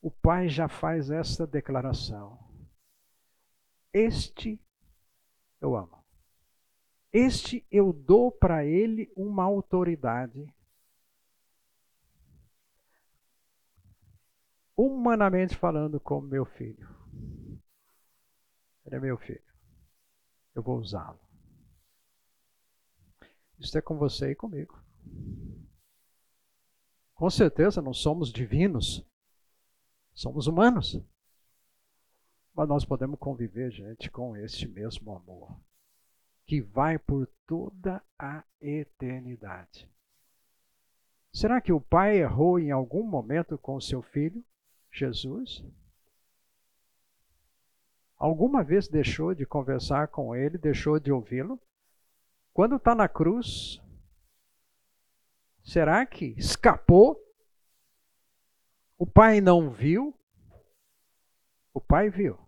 [0.00, 2.49] o Pai já faz esta declaração:
[3.92, 4.60] Este
[5.60, 6.04] eu amo.
[7.12, 10.46] Este eu dou para ele uma autoridade
[14.76, 16.88] humanamente falando, como meu filho.
[18.86, 19.42] Ele é meu filho.
[20.54, 21.20] Eu vou usá-lo.
[23.58, 24.82] Isso é com você e comigo.
[27.14, 29.06] Com certeza não somos divinos.
[30.14, 30.98] Somos humanos.
[32.54, 35.56] Mas nós podemos conviver, gente, com este mesmo amor
[36.50, 39.88] que vai por toda a eternidade.
[41.32, 44.44] Será que o pai errou em algum momento com seu filho?
[44.90, 45.64] Jesus?
[48.16, 51.56] Alguma vez deixou de conversar com ele, deixou de ouvi-lo?
[52.52, 53.80] Quando está na cruz,
[55.62, 57.16] será que escapou?
[58.98, 60.12] O pai não viu?
[61.72, 62.38] O pai viu.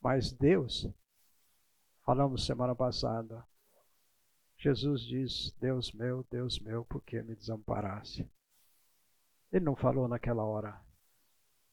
[0.00, 0.88] Mas Deus,
[2.04, 3.46] falamos semana passada,
[4.56, 8.30] Jesus diz: Deus meu, Deus meu, por que me desamparaste?
[9.52, 10.80] Ele não falou naquela hora,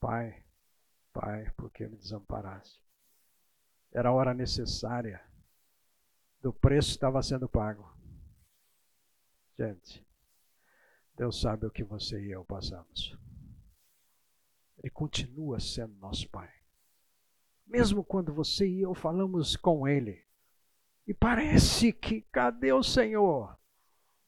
[0.00, 0.42] Pai,
[1.12, 2.82] Pai, por que me desamparaste?
[3.92, 5.22] Era a hora necessária
[6.40, 7.90] do preço que estava sendo pago.
[9.58, 10.06] Gente,
[11.16, 13.18] Deus sabe o que você e eu passamos.
[14.78, 16.50] Ele continua sendo nosso Pai.
[17.66, 20.24] Mesmo quando você e eu falamos com Ele,
[21.06, 23.58] e parece que, cadê o Senhor?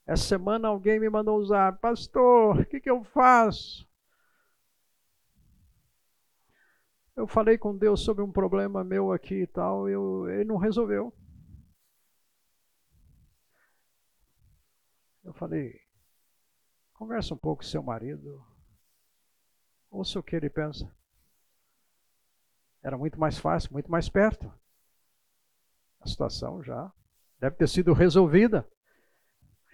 [0.07, 3.89] Essa semana alguém me mandou usar, pastor, o que, que eu faço?
[7.15, 11.13] Eu falei com Deus sobre um problema meu aqui e tal, eu, ele não resolveu.
[15.23, 15.79] Eu falei,
[16.95, 18.43] conversa um pouco com seu marido,
[19.91, 20.91] ouça o que ele pensa.
[22.83, 24.53] Era muito mais fácil, muito mais perto.
[26.01, 26.91] A situação já
[27.39, 28.67] deve ter sido resolvida.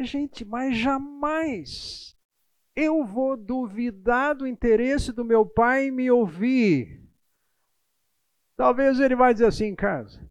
[0.01, 2.17] Gente, mas jamais
[2.75, 7.03] eu vou duvidar do interesse do meu pai em me ouvir.
[8.57, 10.31] Talvez ele vai dizer assim em casa: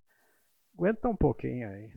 [0.74, 1.92] aguenta um pouquinho aí.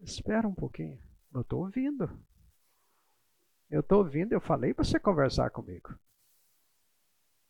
[0.00, 1.00] Espera um pouquinho.
[1.32, 2.22] Eu estou ouvindo.
[3.70, 5.98] Eu estou ouvindo, eu falei para você conversar comigo.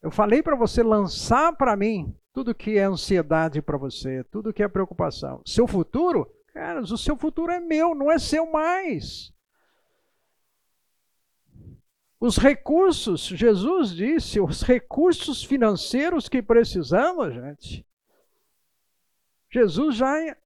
[0.05, 4.63] Eu falei para você lançar para mim tudo que é ansiedade para você, tudo que
[4.63, 5.41] é preocupação.
[5.47, 9.33] Seu futuro, cara, o seu futuro é meu, não é seu mais.
[12.21, 17.87] Os recursos, Jesus disse, os recursos financeiros que precisamos, gente.
[19.51, 20.37] Jesus já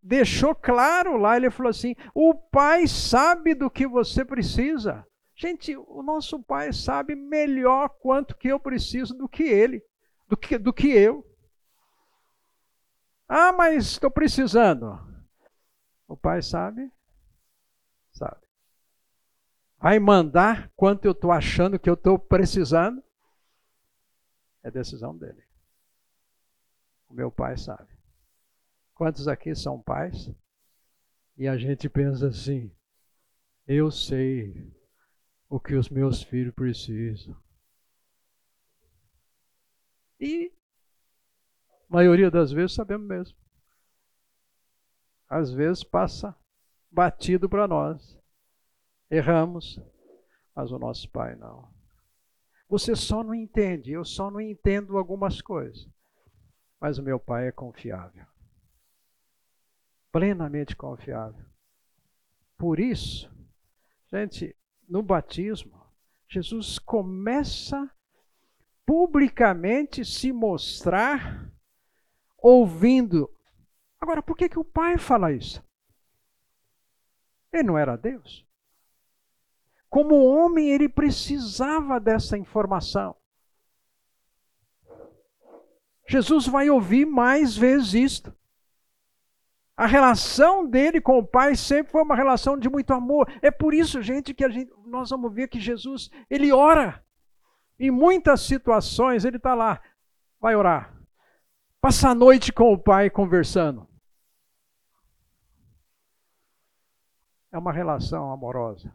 [0.00, 5.04] deixou claro lá, ele falou assim: o Pai sabe do que você precisa.
[5.40, 9.82] Gente, o nosso Pai sabe melhor quanto que eu preciso do que ele,
[10.28, 11.26] do que, do que eu.
[13.26, 15.00] Ah, mas estou precisando.
[16.06, 16.92] O Pai sabe?
[18.12, 18.46] Sabe.
[19.78, 23.02] Vai mandar quanto eu estou achando que eu estou precisando?
[24.62, 25.42] É decisão dele.
[27.08, 27.88] O meu Pai sabe.
[28.92, 30.30] Quantos aqui são pais?
[31.34, 32.70] E a gente pensa assim:
[33.66, 34.78] eu sei
[35.50, 37.36] o que os meus filhos precisam.
[40.20, 40.52] E
[41.88, 43.36] maioria das vezes sabemos mesmo.
[45.28, 46.36] Às vezes passa
[46.88, 48.16] batido para nós.
[49.10, 49.80] Erramos,
[50.54, 51.68] mas o nosso pai não.
[52.68, 55.88] Você só não entende, eu só não entendo algumas coisas.
[56.78, 58.24] Mas o meu pai é confiável.
[60.12, 61.44] Plenamente confiável.
[62.56, 63.28] Por isso,
[64.12, 64.54] gente,
[64.90, 65.80] no batismo,
[66.28, 67.88] Jesus começa
[68.84, 71.48] publicamente se mostrar
[72.36, 73.32] ouvindo.
[74.00, 75.64] Agora, por que, que o pai fala isso?
[77.52, 78.44] Ele não era Deus.
[79.88, 83.16] Como homem, ele precisava dessa informação.
[86.08, 88.39] Jesus vai ouvir mais vezes isto.
[89.80, 93.26] A relação dele com o Pai sempre foi uma relação de muito amor.
[93.40, 97.02] É por isso, gente, que gente, nós vamos ver que Jesus, ele ora.
[97.78, 99.80] Em muitas situações, ele está lá,
[100.38, 100.94] vai orar.
[101.80, 103.88] Passa a noite com o Pai conversando.
[107.50, 108.94] É uma relação amorosa.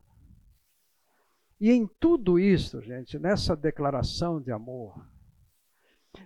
[1.59, 5.03] E em tudo isso, gente, nessa declaração de amor,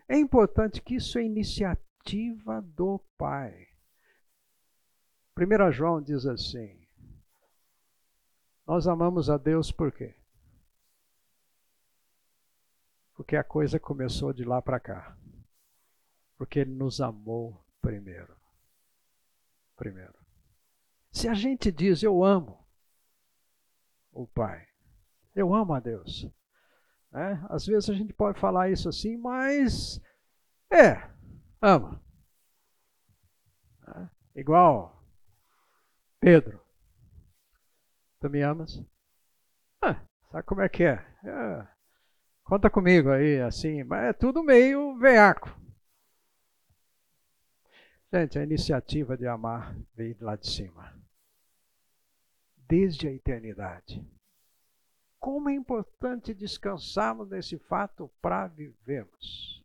[0.06, 3.69] é importante que isso é iniciativa do Pai.
[5.38, 6.86] 1 João diz assim:
[8.66, 10.16] Nós amamos a Deus por quê?
[13.14, 15.18] Porque a coisa começou de lá para cá.
[16.38, 18.34] Porque Ele nos amou primeiro.
[19.76, 20.14] Primeiro.
[21.12, 22.66] Se a gente diz eu amo
[24.12, 24.66] o Pai,
[25.36, 26.30] eu amo a Deus.
[27.12, 27.46] Né?
[27.50, 30.00] Às vezes a gente pode falar isso assim, mas
[30.72, 31.10] é,
[31.62, 32.02] ama.
[33.88, 34.10] Né?
[34.36, 34.99] Igual
[36.20, 36.60] Pedro,
[38.20, 38.84] tu me amas?
[39.82, 41.06] Ah, sabe como é que é?
[41.24, 41.68] é?
[42.44, 45.58] Conta comigo aí, assim, mas é tudo meio veaco.
[48.12, 50.94] Gente, a iniciativa de amar veio lá de cima.
[52.58, 54.06] Desde a eternidade.
[55.20, 59.60] Como é importante descansarmos nesse fato para vivermos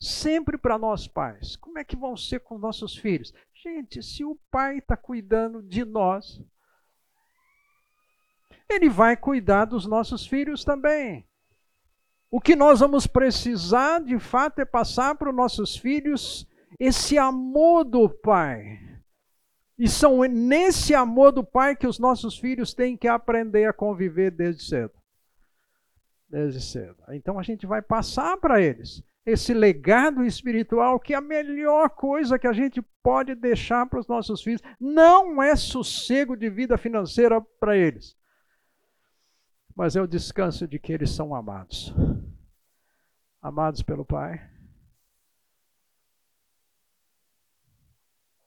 [0.00, 1.56] sempre para nós pais.
[1.56, 3.32] Como é que vão ser com nossos filhos?
[3.60, 6.40] Gente, se o pai está cuidando de nós,
[8.70, 11.26] ele vai cuidar dos nossos filhos também.
[12.30, 16.46] O que nós vamos precisar, de fato, é passar para os nossos filhos
[16.78, 18.78] esse amor do pai.
[19.76, 24.30] E são nesse amor do pai que os nossos filhos têm que aprender a conviver
[24.30, 24.94] desde cedo.
[26.28, 27.02] Desde cedo.
[27.08, 32.38] Então a gente vai passar para eles esse legado espiritual, que é a melhor coisa
[32.38, 34.62] que a gente pode deixar para os nossos filhos.
[34.80, 38.16] Não é sossego de vida financeira para eles,
[39.76, 41.94] mas é o descanso de que eles são amados.
[43.42, 44.50] Amados pelo Pai.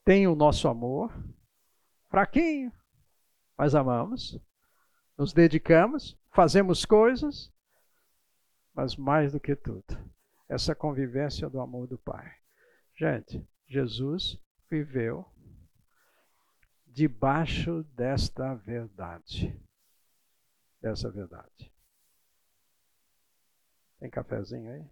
[0.03, 1.13] Tem o nosso amor,
[2.09, 2.73] fraquinho,
[3.55, 4.39] mas amamos,
[5.15, 7.53] nos dedicamos, fazemos coisas,
[8.73, 10.10] mas mais do que tudo,
[10.51, 12.29] essa convivência do amor do Pai.
[12.93, 14.37] Gente, Jesus
[14.69, 15.25] viveu
[16.85, 19.57] debaixo desta verdade.
[20.81, 21.73] Dessa verdade.
[23.97, 24.91] Tem cafezinho aí?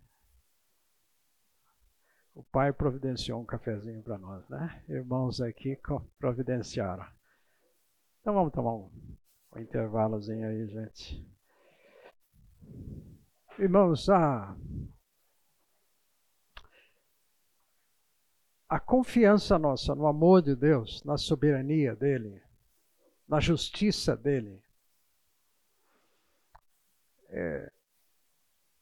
[2.34, 4.82] O pai providenciou um cafezinho para nós, né?
[4.88, 5.78] Irmãos aqui
[6.18, 7.06] providenciaram.
[8.22, 8.90] Então vamos tomar um,
[9.54, 11.28] um intervalozinho aí, gente.
[13.58, 14.56] Irmãos, ah,
[18.70, 22.40] a confiança nossa no amor de Deus, na soberania dele,
[23.28, 24.62] na justiça dele,
[27.30, 27.72] é,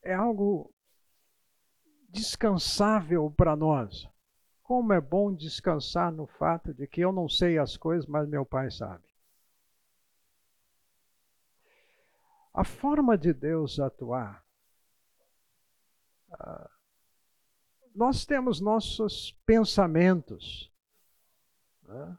[0.03, 0.73] é algo
[2.09, 4.05] descansável para nós.
[4.61, 8.45] Como é bom descansar no fato de que eu não sei as coisas, mas meu
[8.45, 9.07] Pai sabe.
[12.53, 14.43] A forma de Deus atuar.
[16.29, 16.76] Uh,
[17.97, 20.71] nós temos nossos pensamentos.
[21.81, 22.17] Né?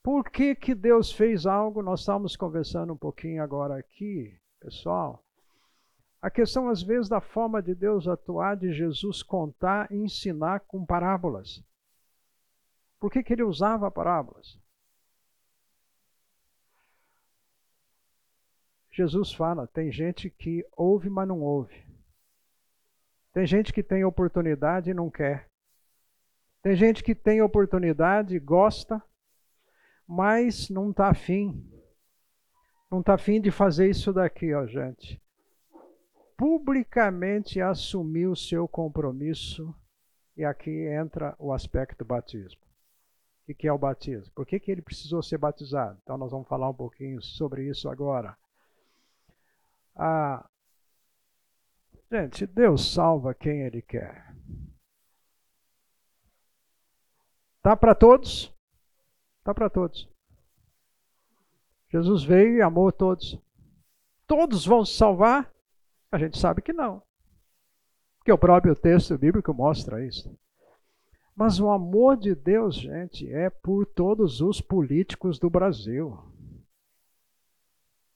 [0.00, 1.82] Por que, que Deus fez algo?
[1.82, 5.24] Nós estamos conversando um pouquinho agora aqui, pessoal.
[6.22, 10.86] A questão, às vezes, da forma de Deus atuar, de Jesus contar e ensinar com
[10.86, 11.60] parábolas.
[13.00, 14.58] Por que, que ele usava parábolas?
[18.92, 21.87] Jesus fala: tem gente que ouve, mas não ouve.
[23.38, 25.48] Tem gente que tem oportunidade e não quer.
[26.60, 29.00] Tem gente que tem oportunidade, gosta,
[30.04, 31.64] mas não está afim.
[32.90, 35.22] Não está afim de fazer isso daqui, ó, gente
[36.38, 39.74] publicamente assumir o seu compromisso,
[40.36, 42.60] e aqui entra o aspecto batismo.
[43.48, 44.32] O que é o batismo?
[44.36, 45.98] Por que, que ele precisou ser batizado?
[46.00, 48.36] Então, nós vamos falar um pouquinho sobre isso agora.
[49.96, 50.48] Ah,
[52.10, 54.34] gente, Deus salva quem Ele quer.
[57.62, 58.54] Tá para todos?
[59.44, 60.08] Tá para todos.
[61.90, 63.38] Jesus veio e amou todos.
[64.26, 65.52] Todos vão se salvar?
[66.12, 67.02] A gente sabe que não.
[68.18, 70.38] Porque o próprio texto bíblico mostra isso.
[71.34, 76.18] Mas o amor de Deus, gente, é por todos os políticos do Brasil.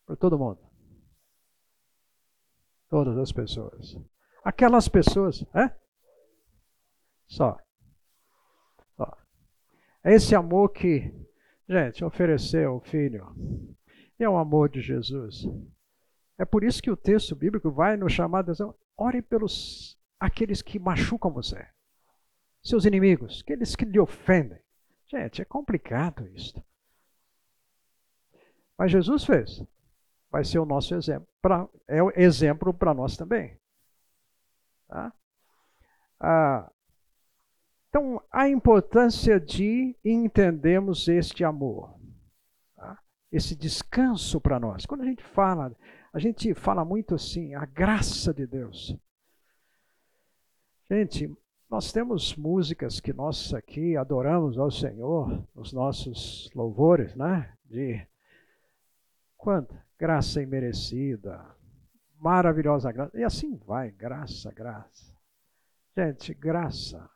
[0.05, 0.72] Por todo mundo.
[2.93, 3.97] Todas as pessoas.
[4.45, 5.75] Aquelas pessoas, é?
[7.27, 7.57] Só.
[10.05, 11.11] É esse amor que,
[11.67, 13.35] gente, ofereceu o filho.
[14.19, 15.43] É o amor de Jesus.
[16.37, 18.75] É por isso que o texto bíblico vai nos chamar a.
[18.95, 21.67] Ore pelos aqueles que machucam você.
[22.63, 24.61] Seus inimigos, aqueles que lhe ofendem.
[25.07, 26.63] Gente, é complicado isso.
[28.77, 29.65] Mas Jesus fez.
[30.33, 31.29] Vai ser o nosso exemplo.
[31.43, 33.57] Pra, é o exemplo para nós também.
[34.89, 35.13] Tá?
[36.19, 36.73] Ah,
[37.91, 41.95] então, a importância de entendermos este amor,
[42.75, 42.99] tá?
[43.31, 44.87] esse descanso para nós.
[44.87, 45.77] Quando a gente fala
[46.13, 48.95] a gente fala muito assim, a graça de Deus.
[50.91, 51.35] Gente,
[51.71, 57.57] nós temos músicas que nós aqui adoramos ao Senhor, os nossos louvores, né?
[57.65, 58.07] De
[59.39, 61.47] quanta graça imerecida,
[62.19, 63.17] maravilhosa graça.
[63.17, 65.17] E assim vai, graça, graça.
[65.97, 67.09] Gente, graça.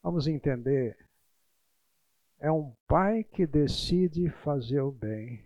[0.00, 0.96] Vamos entender.
[2.38, 5.44] É um pai que decide fazer o bem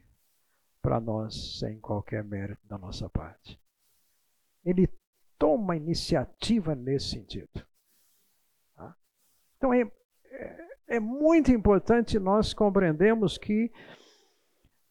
[0.82, 3.59] para nós sem qualquer mérito da nossa parte.
[4.66, 4.92] Ele
[5.38, 7.66] toma iniciativa nesse sentido.
[8.74, 8.94] Tá?
[9.57, 9.90] Então é,
[10.26, 13.72] é, é, muito importante nós compreendermos que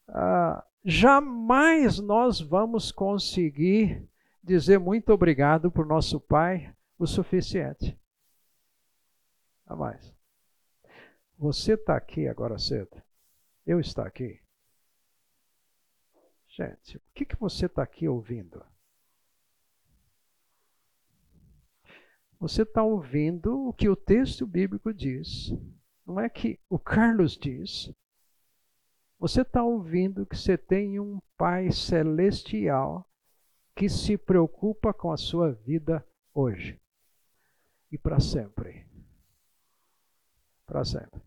[0.08, 4.08] ah, jamais nós vamos conseguir
[4.44, 8.00] dizer muito obrigado por nosso Pai o suficiente.
[9.68, 10.14] Jamais.
[11.38, 13.02] Você está aqui agora cedo.
[13.66, 14.40] Eu estou aqui.
[16.48, 18.64] Gente, o que, que você está aqui ouvindo?
[22.40, 25.52] Você está ouvindo o que o texto bíblico diz.
[26.06, 27.92] Não é que o Carlos diz.
[29.26, 33.10] Você está ouvindo que você tem um Pai celestial
[33.76, 36.80] que se preocupa com a sua vida hoje
[37.92, 38.88] e para sempre.
[40.68, 41.20] Para sempre.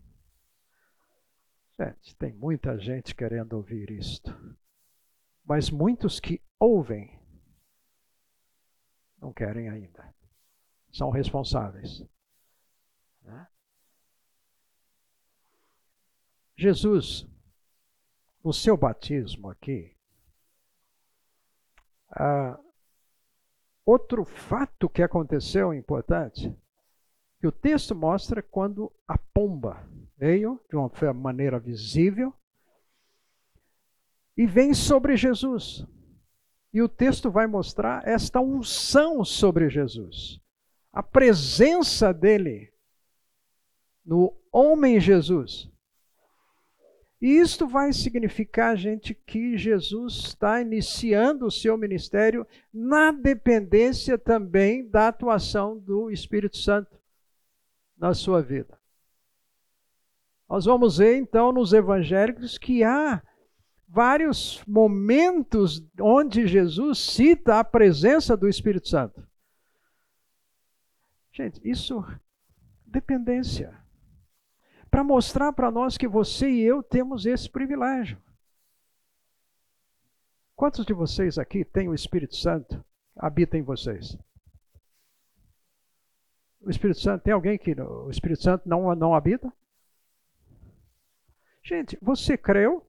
[1.76, 4.30] Gente, tem muita gente querendo ouvir isto.
[5.44, 7.20] Mas muitos que ouvem
[9.20, 10.14] não querem ainda.
[10.92, 12.06] São responsáveis.
[13.22, 13.48] Né?
[16.56, 17.26] Jesus,
[18.44, 19.94] no seu batismo aqui,
[22.10, 22.58] ah,
[23.84, 26.54] outro fato que aconteceu importante,
[27.40, 32.34] que o texto mostra quando a pomba veio de uma maneira visível
[34.36, 35.86] e vem sobre Jesus.
[36.72, 40.40] E o texto vai mostrar esta unção sobre Jesus.
[40.92, 42.72] A presença dele
[44.04, 45.70] no homem Jesus.
[47.20, 54.88] E isto vai significar, gente, que Jesus está iniciando o seu ministério na dependência também
[54.88, 56.96] da atuação do Espírito Santo
[57.96, 58.78] na sua vida.
[60.48, 63.20] Nós vamos ver então nos evangélicos que há
[63.88, 69.26] vários momentos onde Jesus cita a presença do Espírito Santo.
[71.32, 72.04] Gente, isso
[72.86, 73.77] dependência.
[74.90, 78.20] Para mostrar para nós que você e eu temos esse privilégio.
[80.56, 82.84] Quantos de vocês aqui têm o Espírito Santo?
[83.16, 84.18] Habita em vocês.
[86.60, 89.52] O Espírito Santo, tem alguém que o Espírito Santo não, não habita?
[91.62, 92.84] Gente, você creu?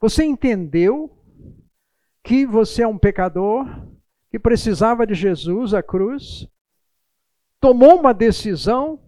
[0.00, 1.16] Você entendeu
[2.22, 3.66] que você é um pecador,
[4.30, 6.48] que precisava de Jesus, a cruz?
[7.60, 9.05] Tomou uma decisão?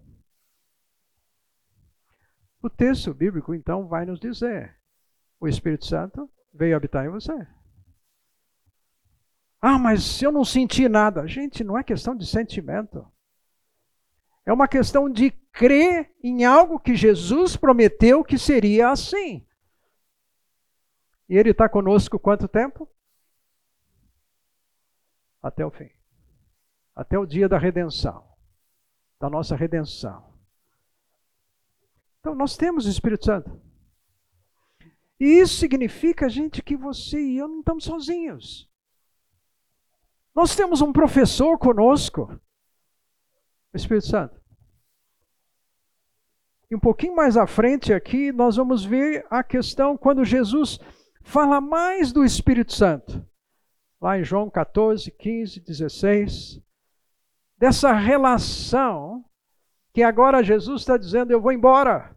[2.62, 4.76] O texto bíblico, então, vai nos dizer:
[5.40, 7.32] o Espírito Santo veio habitar em você.
[9.60, 11.26] Ah, mas eu não senti nada.
[11.26, 13.06] Gente, não é questão de sentimento.
[14.46, 19.46] É uma questão de crer em algo que Jesus prometeu que seria assim.
[21.28, 22.88] E Ele está conosco quanto tempo?
[25.42, 25.90] Até o fim.
[26.94, 28.26] Até o dia da redenção.
[29.20, 30.37] Da nossa redenção.
[32.20, 33.60] Então, nós temos o Espírito Santo.
[35.20, 38.68] E isso significa, gente, que você e eu não estamos sozinhos.
[40.34, 42.40] Nós temos um professor conosco,
[43.72, 44.40] o Espírito Santo.
[46.70, 50.78] E um pouquinho mais à frente aqui, nós vamos ver a questão quando Jesus
[51.22, 53.26] fala mais do Espírito Santo.
[54.00, 56.62] Lá em João 14, 15, 16.
[57.56, 59.24] Dessa relação
[59.98, 62.16] que agora Jesus está dizendo: Eu vou embora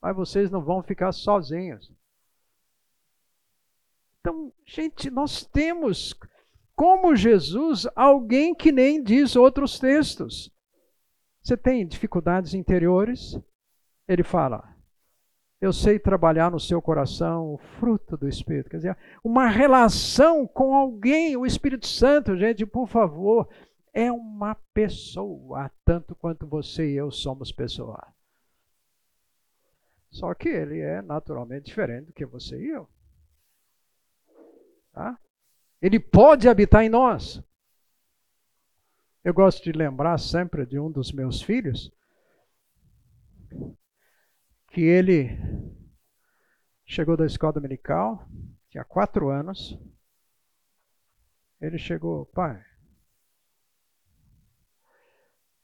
[0.00, 1.92] mas vocês não vão ficar sozinhos.
[4.20, 6.14] Então, gente, nós temos,
[6.74, 10.50] como Jesus, alguém que nem diz outros textos.
[11.42, 13.38] Você tem dificuldades interiores?
[14.06, 14.74] Ele fala:
[15.60, 18.70] Eu sei trabalhar no seu coração o fruto do Espírito.
[18.70, 23.48] Quer dizer, uma relação com alguém, o Espírito Santo, gente, por favor,
[23.92, 28.00] é uma pessoa, tanto quanto você e eu somos pessoas.
[30.10, 32.88] Só que ele é naturalmente diferente do que você e eu.
[34.92, 35.18] Tá?
[35.80, 37.42] Ele pode habitar em nós.
[39.22, 41.92] Eu gosto de lembrar sempre de um dos meus filhos,
[44.68, 45.30] que ele
[46.86, 48.26] chegou da escola dominical,
[48.68, 49.78] tinha quatro anos.
[51.60, 52.64] Ele chegou, pai,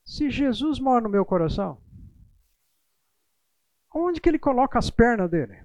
[0.07, 1.79] se Jesus mora no meu coração,
[3.99, 5.65] Onde que ele coloca as pernas dele?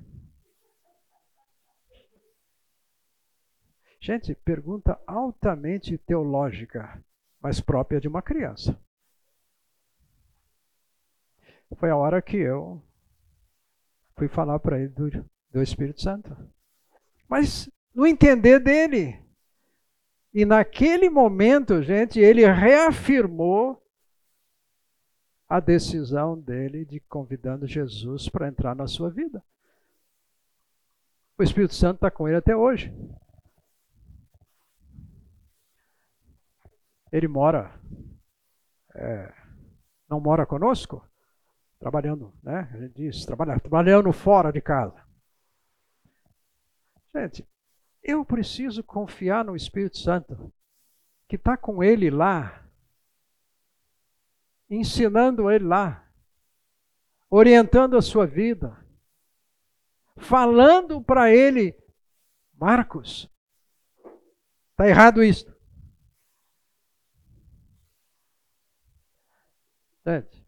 [4.00, 7.04] Gente, pergunta altamente teológica,
[7.42, 8.82] mas própria de uma criança.
[11.76, 12.82] Foi a hora que eu
[14.16, 15.10] fui falar para ele do,
[15.52, 16.36] do Espírito Santo.
[17.28, 19.22] Mas no entender dele.
[20.34, 23.81] E naquele momento, gente, ele reafirmou
[25.52, 29.44] a decisão dele de convidando Jesus para entrar na sua vida.
[31.38, 32.90] O Espírito Santo está com ele até hoje.
[37.12, 37.78] Ele mora,
[38.96, 39.34] é,
[40.08, 41.06] não mora conosco,
[41.82, 42.72] trabalhando, né?
[42.80, 45.04] Gente diz, trabalhando, trabalhando fora de casa.
[47.14, 47.46] Gente,
[48.02, 50.50] eu preciso confiar no Espírito Santo,
[51.28, 52.66] que está com ele lá,
[54.72, 56.10] ensinando ele lá,
[57.30, 58.78] orientando a sua vida,
[60.18, 61.78] falando para ele,
[62.54, 63.30] Marcos,
[64.72, 65.54] está errado isso.
[70.06, 70.44] Gente,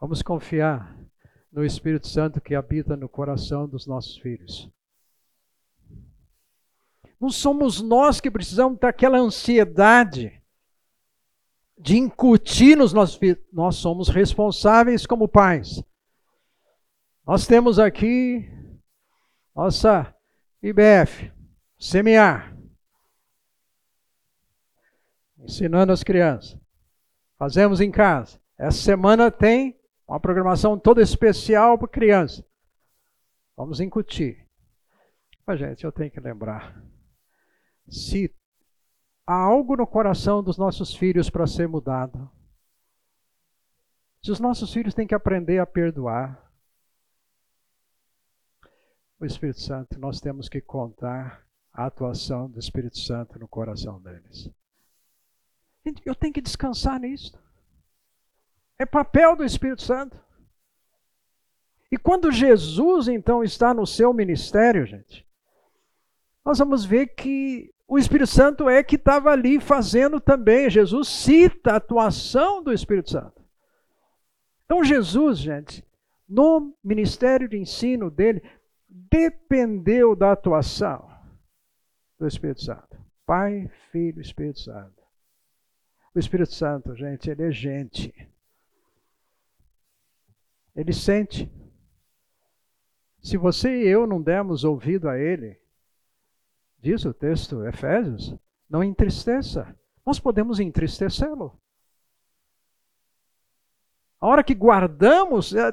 [0.00, 0.98] vamos confiar
[1.52, 4.70] no Espírito Santo que habita no coração dos nossos filhos.
[7.20, 10.41] Não somos nós que precisamos daquela ansiedade
[11.78, 13.42] de incutir nos nossos filhos.
[13.52, 15.82] Nós somos responsáveis como pais.
[17.26, 18.50] Nós temos aqui
[19.54, 20.14] nossa
[20.62, 21.30] IBF,
[21.78, 22.56] semear,
[25.38, 26.58] ensinando as crianças.
[27.36, 28.40] Fazemos em casa.
[28.56, 32.46] Essa semana tem uma programação toda especial para criança.
[33.56, 34.46] Vamos incutir.
[35.46, 36.82] Mas, gente, eu tenho que lembrar.
[37.88, 38.34] Se
[39.26, 42.30] há algo no coração dos nossos filhos para ser mudado.
[44.22, 46.52] Se os nossos filhos têm que aprender a perdoar,
[49.18, 54.50] o Espírito Santo, nós temos que contar a atuação do Espírito Santo no coração deles.
[56.04, 57.40] Eu tenho que descansar nisso.
[58.78, 60.20] É papel do Espírito Santo.
[61.90, 65.26] E quando Jesus, então, está no seu ministério, gente,
[66.44, 70.70] nós vamos ver que o Espírito Santo é que estava ali fazendo também.
[70.70, 73.44] Jesus cita a atuação do Espírito Santo.
[74.64, 75.86] Então, Jesus, gente,
[76.26, 78.42] no ministério de ensino dele,
[78.88, 81.06] dependeu da atuação
[82.18, 82.98] do Espírito Santo.
[83.26, 85.02] Pai, Filho, Espírito Santo.
[86.14, 88.10] O Espírito Santo, gente, ele é gente.
[90.74, 91.52] Ele sente.
[93.22, 95.60] Se você e eu não dermos ouvido a ele,
[96.82, 98.34] diz o texto Efésios,
[98.68, 99.74] não entristeça.
[100.04, 101.56] Nós podemos entristecê-lo.
[104.20, 105.72] A hora que guardamos é,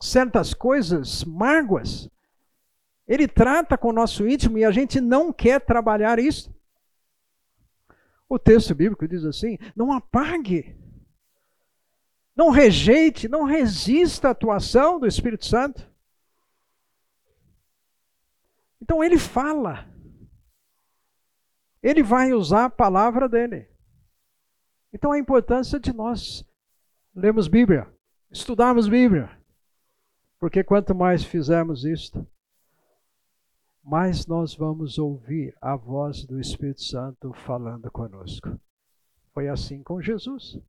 [0.00, 2.10] certas coisas, mágoas,
[3.06, 6.52] ele trata com o nosso íntimo e a gente não quer trabalhar isso.
[8.28, 10.76] O texto bíblico diz assim: não apague,
[12.36, 15.88] não rejeite, não resista à atuação do Espírito Santo.
[18.80, 19.88] Então ele fala,
[21.82, 23.68] ele vai usar a palavra dele.
[24.92, 26.44] Então a importância de nós
[27.14, 27.86] lermos Bíblia,
[28.30, 29.30] estudarmos Bíblia,
[30.38, 32.26] porque quanto mais fizermos isto,
[33.82, 38.60] mais nós vamos ouvir a voz do Espírito Santo falando conosco.
[39.32, 40.60] Foi assim com Jesus.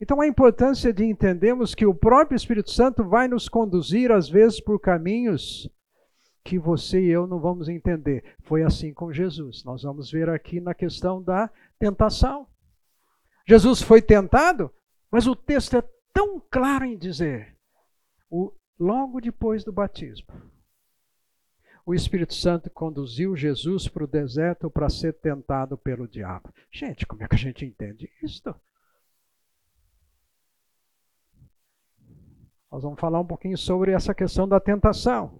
[0.00, 4.60] Então, a importância de entendermos que o próprio Espírito Santo vai nos conduzir, às vezes,
[4.60, 5.68] por caminhos
[6.44, 8.36] que você e eu não vamos entender.
[8.42, 9.64] Foi assim com Jesus.
[9.64, 12.46] Nós vamos ver aqui na questão da tentação.
[13.46, 14.72] Jesus foi tentado,
[15.10, 15.82] mas o texto é
[16.12, 17.56] tão claro em dizer,
[18.30, 20.28] o, logo depois do batismo,
[21.84, 26.52] o Espírito Santo conduziu Jesus para o deserto para ser tentado pelo diabo.
[26.70, 28.54] Gente, como é que a gente entende isso?
[32.70, 35.39] Nós vamos falar um pouquinho sobre essa questão da tentação.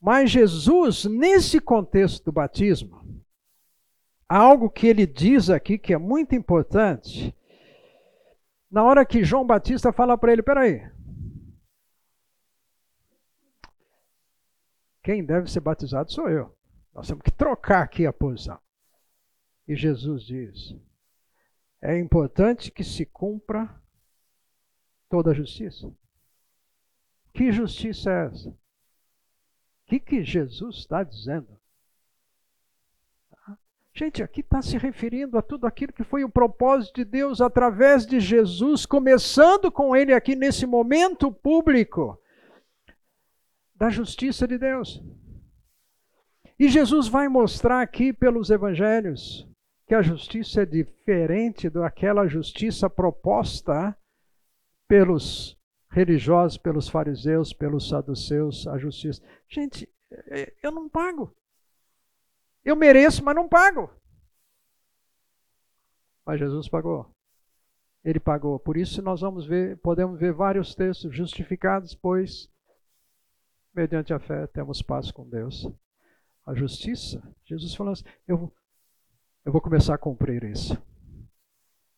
[0.00, 3.22] Mas Jesus, nesse contexto do batismo,
[4.28, 7.34] há algo que ele diz aqui que é muito importante.
[8.70, 10.82] Na hora que João Batista fala para ele: peraí,
[15.06, 16.52] Quem deve ser batizado sou eu.
[16.92, 18.58] Nós temos que trocar aqui a posição.
[19.68, 20.74] E Jesus diz:
[21.80, 23.72] é importante que se cumpra
[25.08, 25.88] toda a justiça.
[27.32, 28.58] Que justiça é essa?
[29.86, 31.56] Que, que Jesus está dizendo?
[33.94, 38.04] Gente, aqui está se referindo a tudo aquilo que foi o propósito de Deus através
[38.04, 42.20] de Jesus, começando com ele aqui nesse momento público
[43.74, 45.02] da justiça de Deus.
[46.58, 49.48] E Jesus vai mostrar aqui pelos evangelhos
[49.86, 53.96] que a justiça é diferente daquela justiça proposta
[54.88, 55.56] pelos
[55.96, 59.22] religiosos, pelos fariseus, pelos saduceus, a justiça.
[59.48, 61.34] Gente, é, eu não pago.
[62.62, 63.90] Eu mereço, mas não pago.
[66.26, 67.10] Mas Jesus pagou.
[68.04, 68.58] Ele pagou.
[68.58, 72.50] Por isso nós vamos ver, podemos ver vários textos justificados, pois
[73.74, 75.66] mediante a fé temos paz com Deus.
[76.44, 78.52] A justiça, Jesus falou assim: eu,
[79.46, 80.76] eu vou começar a cumprir isso.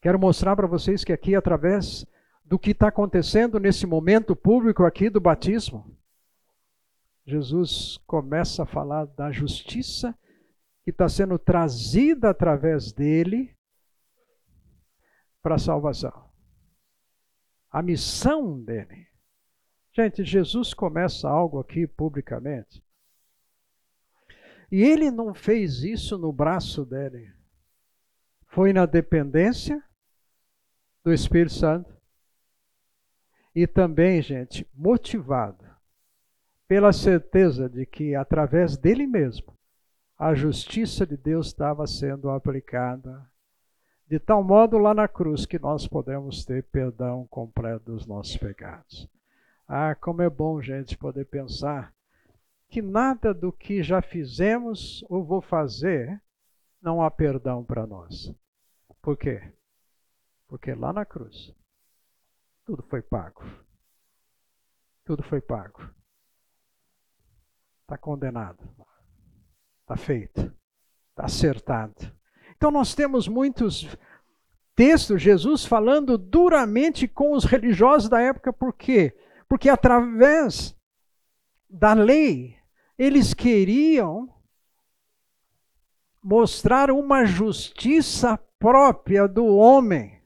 [0.00, 2.06] Quero mostrar para vocês que aqui, através
[2.48, 5.94] do que está acontecendo nesse momento público aqui do batismo,
[7.26, 10.18] Jesus começa a falar da justiça
[10.82, 13.54] que está sendo trazida através dele
[15.42, 16.30] para a salvação.
[17.70, 19.06] A missão dele.
[19.92, 22.82] Gente, Jesus começa algo aqui publicamente.
[24.72, 27.30] E ele não fez isso no braço dele.
[28.46, 29.84] Foi na dependência
[31.04, 31.97] do Espírito Santo.
[33.58, 35.64] E também, gente, motivado
[36.68, 39.52] pela certeza de que através dele mesmo
[40.16, 43.28] a justiça de Deus estava sendo aplicada
[44.06, 49.10] de tal modo lá na cruz que nós podemos ter perdão completo dos nossos pecados.
[49.66, 51.92] Ah, como é bom, gente, poder pensar
[52.68, 56.22] que nada do que já fizemos ou vou fazer
[56.80, 58.32] não há perdão para nós.
[59.02, 59.42] Por quê?
[60.46, 61.58] Porque lá na cruz
[62.68, 63.42] tudo foi pago.
[65.02, 65.88] Tudo foi pago.
[67.80, 68.62] Está condenado.
[69.80, 70.54] Está feito.
[71.08, 72.14] Está acertado.
[72.54, 73.88] Então nós temos muitos
[74.74, 79.16] textos, Jesus falando duramente com os religiosos da época, por quê?
[79.48, 80.76] Porque através
[81.70, 82.54] da lei,
[82.98, 84.28] eles queriam
[86.22, 90.17] mostrar uma justiça própria do homem,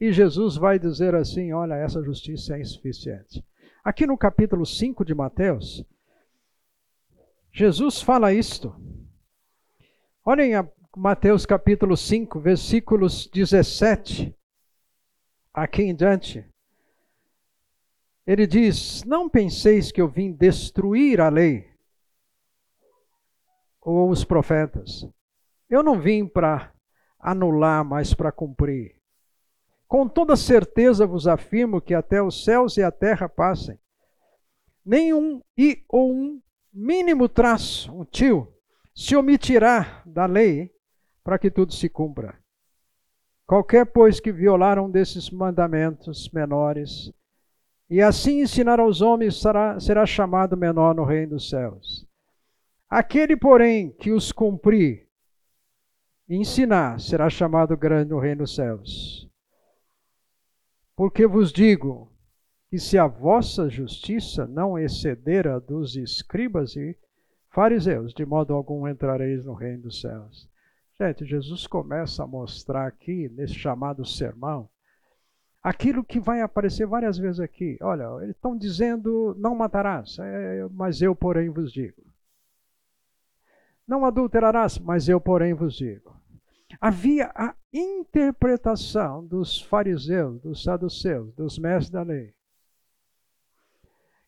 [0.00, 3.44] e Jesus vai dizer assim: olha, essa justiça é insuficiente.
[3.84, 5.84] Aqui no capítulo 5 de Mateus,
[7.52, 8.74] Jesus fala isto.
[10.24, 10.52] Olhem
[10.96, 14.34] Mateus capítulo 5, versículos 17
[15.52, 16.48] aqui em diante.
[18.26, 21.68] Ele diz: Não penseis que eu vim destruir a lei
[23.80, 25.06] ou os profetas.
[25.68, 26.72] Eu não vim para
[27.18, 28.99] anular, mas para cumprir.
[29.90, 33.76] Com toda certeza vos afirmo que até os céus e a terra passem.
[34.86, 36.40] Nenhum i ou um
[36.72, 38.46] mínimo traço, um tio,
[38.94, 40.70] se omitirá da lei
[41.24, 42.38] para que tudo se cumpra.
[43.44, 47.12] Qualquer, pois, que violar um desses mandamentos menores,
[47.90, 52.06] e assim ensinar aos homens, será, será chamado menor no reino dos céus.
[52.88, 55.08] Aquele, porém, que os cumprir
[56.28, 59.29] e ensinar, será chamado grande no reino dos céus.
[61.00, 62.12] Porque vos digo
[62.68, 66.94] que se a vossa justiça não exceder a dos escribas e
[67.48, 70.46] fariseus, de modo algum entrareis no reino dos céus.
[71.00, 74.68] Gente, Jesus começa a mostrar aqui, nesse chamado sermão,
[75.62, 77.78] aquilo que vai aparecer várias vezes aqui.
[77.80, 82.02] Olha, eles estão dizendo: não matarás, é, mas eu, porém, vos digo.
[83.88, 86.20] Não adulterarás, mas eu, porém, vos digo
[86.80, 92.34] havia a interpretação dos fariseus, dos saduceus, dos mestres da lei.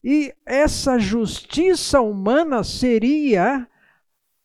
[0.03, 3.69] E essa justiça humana seria,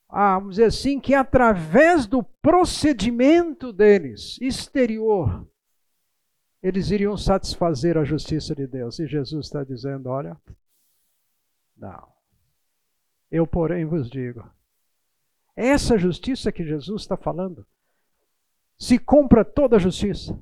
[0.07, 5.47] ah, vamos dizer assim, que através do procedimento deles, exterior,
[6.61, 8.99] eles iriam satisfazer a justiça de Deus.
[8.99, 10.37] E Jesus está dizendo: olha,
[11.75, 12.11] não.
[13.31, 14.43] Eu, porém, vos digo.
[15.55, 17.65] Essa justiça que Jesus está falando
[18.77, 20.37] se compra toda a justiça.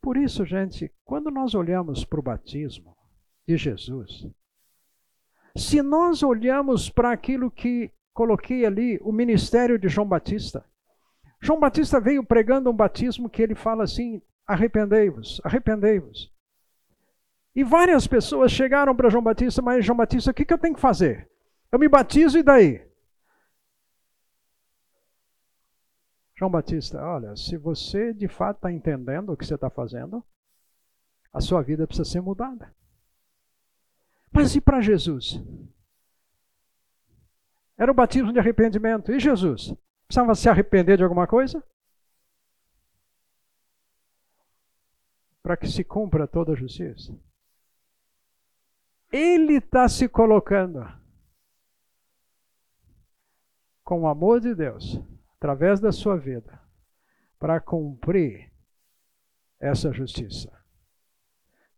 [0.00, 2.96] Por isso, gente, quando nós olhamos para o batismo
[3.46, 4.26] de Jesus,
[5.56, 10.64] se nós olhamos para aquilo que coloquei ali, o ministério de João Batista,
[11.40, 16.32] João Batista veio pregando um batismo que ele fala assim: arrependei-vos, arrependei-vos.
[17.54, 20.74] E várias pessoas chegaram para João Batista, mas João Batista, o que, que eu tenho
[20.74, 21.28] que fazer?
[21.70, 22.82] Eu me batizo e daí?
[26.42, 30.26] João Batista, olha, se você de fato está entendendo o que você está fazendo,
[31.32, 32.74] a sua vida precisa ser mudada.
[34.32, 35.40] Mas e para Jesus?
[37.78, 39.12] Era o batismo de arrependimento.
[39.12, 39.72] E Jesus?
[40.08, 41.62] Precisava se arrepender de alguma coisa?
[45.44, 47.16] Para que se cumpra toda a justiça.
[49.12, 50.80] Ele está se colocando
[53.84, 55.00] com o amor de Deus
[55.42, 56.62] através da sua vida,
[57.36, 58.52] para cumprir
[59.58, 60.52] essa justiça.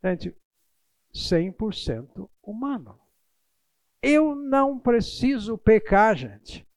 [0.04, 0.36] Gente,
[1.14, 3.00] 100% humano.
[4.02, 6.68] Eu não preciso pecar, gente.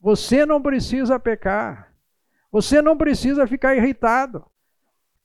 [0.00, 1.94] Você não precisa pecar.
[2.50, 4.44] Você não precisa ficar irritado.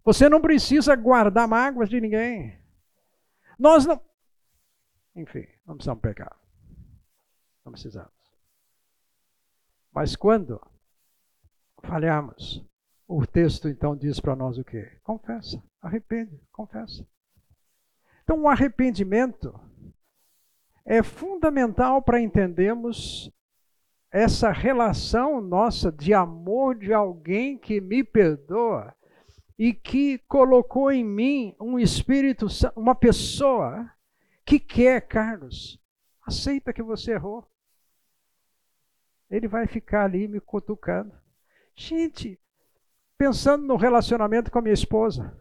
[0.06, 2.62] Você não precisa guardar mágoas de ninguém.
[3.58, 4.00] Nós não.
[5.16, 6.40] Enfim, não precisamos pecar.
[7.66, 8.12] Não precisamos.
[9.92, 10.62] Mas quando
[11.84, 12.66] falhamos.
[13.08, 14.98] O texto então diz para nós o quê?
[15.04, 17.08] Confessa, arrepende, confessa.
[18.24, 19.58] Então, o arrependimento
[20.86, 23.32] é fundamental para entendermos
[24.12, 28.94] essa relação nossa de amor de alguém que me perdoa
[29.58, 33.90] e que colocou em mim um espírito, uma pessoa
[34.46, 35.80] que quer, Carlos,
[36.26, 37.46] aceita que você errou.
[39.30, 41.14] Ele vai ficar ali me cutucando.
[41.78, 42.42] Gente,
[43.20, 45.38] pensando no relacionamento com a minha esposa.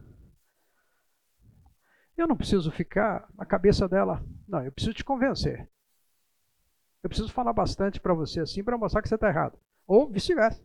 [2.15, 4.23] Eu não preciso ficar na cabeça dela.
[4.47, 5.67] Não, eu preciso te convencer.
[7.01, 9.59] Eu preciso falar bastante para você assim para mostrar que você está errado.
[9.87, 10.63] Ou vice-versa.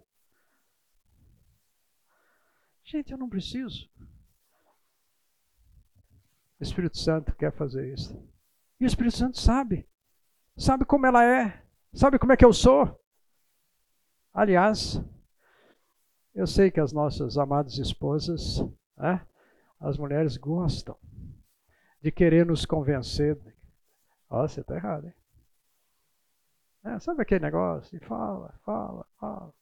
[2.84, 3.88] Gente, eu não preciso.
[6.60, 8.14] O Espírito Santo quer fazer isso.
[8.78, 9.88] E o Espírito Santo sabe.
[10.56, 11.64] Sabe como ela é.
[11.94, 13.00] Sabe como é que eu sou.
[14.34, 15.00] Aliás,
[16.34, 18.60] eu sei que as nossas amadas esposas,
[18.96, 19.26] né,
[19.78, 20.96] as mulheres gostam
[22.00, 23.38] de querer nos convencer.
[24.30, 25.14] Ó, oh, você está errado, hein?
[26.84, 27.96] É, sabe aquele negócio?
[27.96, 29.54] E fala, fala, fala.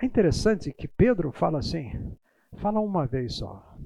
[0.00, 2.16] É interessante que Pedro fala assim:
[2.56, 3.76] fala uma vez só.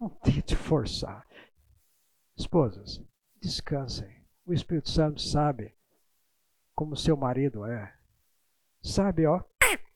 [0.00, 1.26] Não tente forçar.
[2.36, 3.02] Esposas,
[3.40, 4.24] descansem.
[4.46, 5.74] O Espírito Santo sabe
[6.74, 7.96] como seu marido é
[8.86, 9.42] sabe, ó,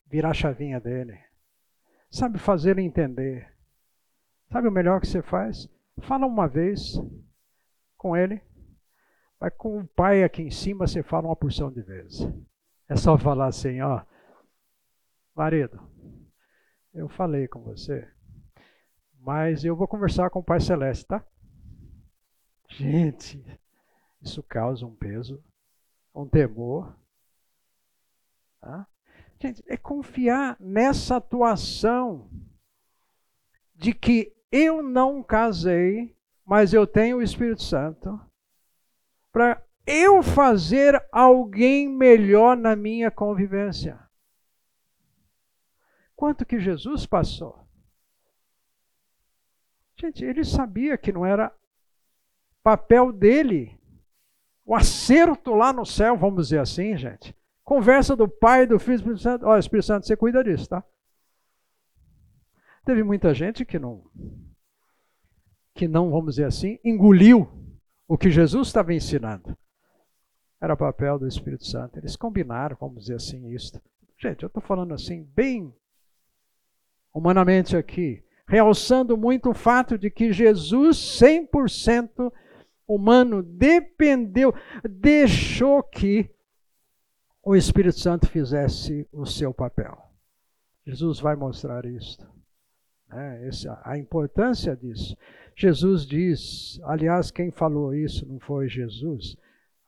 [0.07, 1.17] virar a chavinha dele.
[2.09, 3.51] sabe fazer entender.
[4.51, 5.69] Sabe o melhor que você faz?
[6.01, 6.99] Fala uma vez
[7.97, 8.41] com ele.
[9.39, 12.27] Vai com o pai aqui em cima, você fala uma porção de vezes.
[12.87, 14.03] É só falar assim, ó.
[15.33, 15.81] Marido,
[16.93, 18.07] eu falei com você,
[19.19, 21.25] mas eu vou conversar com o Pai Celeste, tá?
[22.67, 23.43] Gente,
[24.21, 25.41] isso causa um peso,
[26.13, 26.95] um temor.
[28.61, 28.87] Tá?
[29.39, 32.29] Gente, é confiar nessa atuação
[33.75, 38.21] de que eu não casei, mas eu tenho o Espírito Santo
[39.31, 43.99] para eu fazer alguém melhor na minha convivência.
[46.15, 47.67] Quanto que Jesus passou?
[49.95, 51.51] Gente, ele sabia que não era
[52.61, 53.79] papel dele
[54.63, 57.35] o acerto lá no céu, vamos dizer assim, gente.
[57.71, 59.45] Conversa do Pai, do Filho do Espírito Santo.
[59.45, 60.83] Ó, Espírito Santo, você cuida disso, tá?
[62.83, 64.03] Teve muita gente que não,
[65.73, 67.49] que não, vamos dizer assim, engoliu
[68.09, 69.57] o que Jesus estava ensinando.
[70.59, 71.97] Era papel do Espírito Santo.
[71.97, 73.81] Eles combinaram, vamos dizer assim, isso.
[74.19, 75.73] Gente, eu estou falando assim, bem
[77.13, 82.33] humanamente aqui, realçando muito o fato de que Jesus, 100%
[82.85, 84.53] humano, dependeu,
[84.83, 86.29] deixou que
[87.43, 89.97] o Espírito Santo fizesse o seu papel.
[90.85, 92.19] Jesus vai mostrar isso.
[93.11, 95.17] É, essa, a importância disso.
[95.55, 99.35] Jesus diz, aliás, quem falou isso não foi Jesus,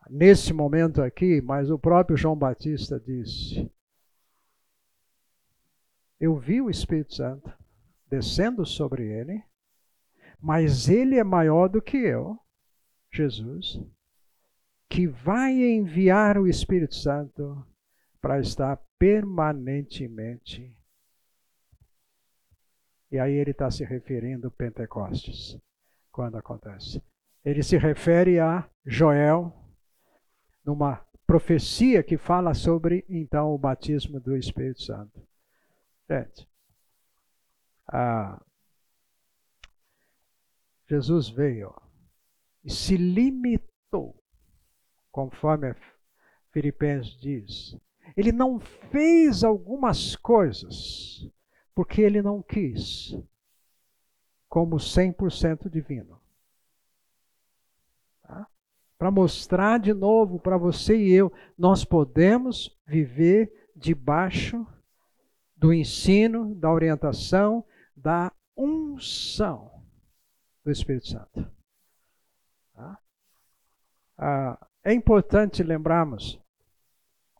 [0.10, 3.72] nesse momento aqui, mas o próprio João Batista disse:
[6.20, 7.52] Eu vi o Espírito Santo
[8.10, 9.42] descendo sobre ele,
[10.40, 12.38] mas ele é maior do que eu,
[13.12, 13.82] Jesus,
[14.94, 17.66] que vai enviar o Espírito Santo
[18.22, 20.72] para estar permanentemente.
[23.12, 25.60] E aí ele está se referindo a Pentecostes,
[26.12, 27.02] quando acontece.
[27.44, 29.52] Ele se refere a Joel,
[30.64, 35.28] numa profecia que fala sobre então o batismo do Espírito Santo.
[36.08, 36.48] Gente,
[37.88, 38.40] ah,
[40.88, 41.74] Jesus veio
[42.64, 44.23] e se limitou
[45.14, 45.76] conforme
[46.52, 47.78] Filipenses diz.
[48.18, 51.30] Ele não fez algumas coisas
[51.74, 53.18] porque ele não quis,
[54.50, 56.20] como 100% divino.
[58.24, 58.48] Tá?
[58.98, 64.68] Para mostrar de novo para você e eu, nós podemos viver debaixo
[65.56, 69.84] do ensino, da orientação, da unção
[70.64, 71.52] do Espírito Santo.
[72.76, 73.00] Tá?
[74.18, 76.40] Ah, é importante lembrarmos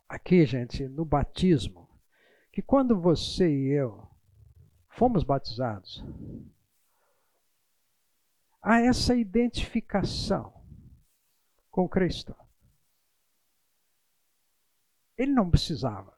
[0.08, 1.88] aqui, gente, no batismo,
[2.50, 4.08] que quando você e eu
[4.88, 6.04] fomos batizados,
[8.62, 10.54] há essa identificação
[11.70, 12.34] com Cristo.
[15.18, 16.16] Ele não precisava,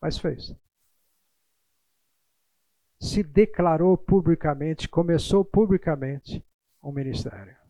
[0.00, 0.54] mas fez.
[3.00, 6.44] Se declarou publicamente, começou publicamente
[6.80, 7.63] o ministério.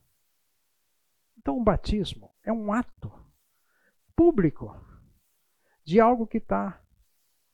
[1.44, 3.12] Então, o batismo é um ato
[4.16, 4.74] público
[5.84, 6.82] de algo que está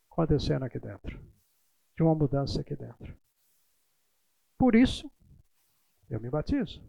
[0.09, 1.21] acontecendo aqui dentro,
[1.97, 3.19] de uma mudança aqui dentro.
[4.57, 5.11] Por isso,
[6.09, 6.81] eu me batizo.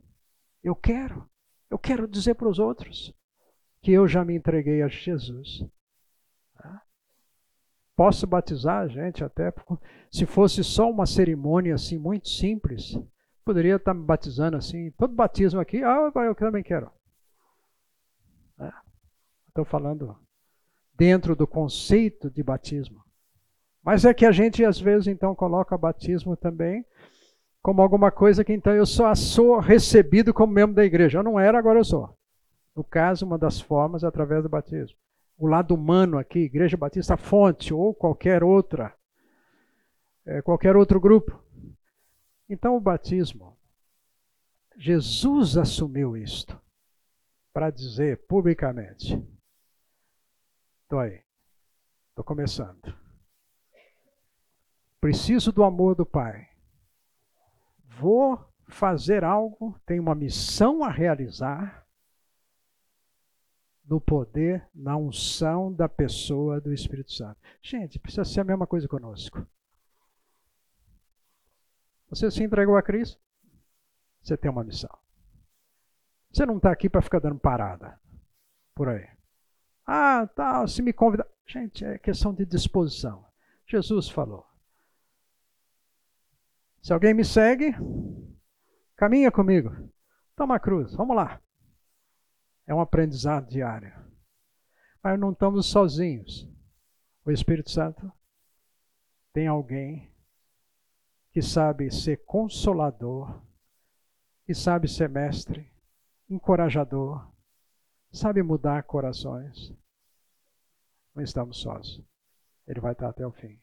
[0.62, 1.28] Eu quero,
[1.72, 3.12] eu quero dizer para os outros
[3.82, 5.66] que eu já me entreguei a Jesus.
[6.54, 6.84] Tá?
[7.96, 9.52] Posso batizar a gente até
[10.12, 12.94] se fosse só uma cerimônia assim muito simples,
[13.52, 16.90] Poderia estar me batizando assim, todo batismo aqui, ah, eu também quero.
[18.58, 18.72] É.
[19.50, 20.18] Estou falando
[20.96, 23.04] dentro do conceito de batismo.
[23.84, 26.86] Mas é que a gente às vezes então coloca batismo também
[27.62, 31.20] como alguma coisa que então eu só sou recebido como membro da igreja.
[31.20, 32.18] Eu não era, agora eu sou.
[32.74, 34.98] No caso, uma das formas é através do batismo.
[35.38, 38.96] O lado humano aqui, Igreja Batista Fonte ou qualquer outra,
[40.26, 41.41] é, qualquer outro grupo.
[42.52, 43.58] Então, o batismo,
[44.76, 46.62] Jesus assumiu isto
[47.54, 49.26] para dizer publicamente:
[50.84, 51.24] estou aí,
[52.10, 52.94] estou começando.
[55.00, 56.50] Preciso do amor do Pai.
[57.86, 58.38] Vou
[58.68, 61.88] fazer algo, tenho uma missão a realizar
[63.86, 67.40] no poder, na unção da pessoa do Espírito Santo.
[67.62, 69.48] Gente, precisa ser a mesma coisa conosco.
[72.12, 73.18] Você se entregou a Cristo,
[74.22, 74.92] você tem uma missão.
[76.30, 78.00] Você não está aqui para ficar dando parada
[78.76, 79.08] por aí.
[79.88, 81.26] Ah, tá, se me convidar.
[81.46, 83.26] Gente, é questão de disposição.
[83.66, 84.46] Jesus falou:
[86.82, 87.74] Se alguém me segue,
[88.98, 89.90] caminha comigo.
[90.36, 91.42] Toma a cruz, vamos lá.
[92.68, 93.94] É um aprendizado diário.
[95.02, 96.50] Mas não estamos sozinhos.
[97.24, 98.12] O Espírito Santo
[99.32, 100.11] tem alguém
[101.32, 103.42] que sabe ser consolador,
[104.46, 105.72] que sabe ser mestre,
[106.30, 107.26] encorajador,
[108.12, 109.74] sabe mudar corações.
[111.16, 112.02] Não estamos sós.
[112.68, 113.60] Ele vai estar até o fim.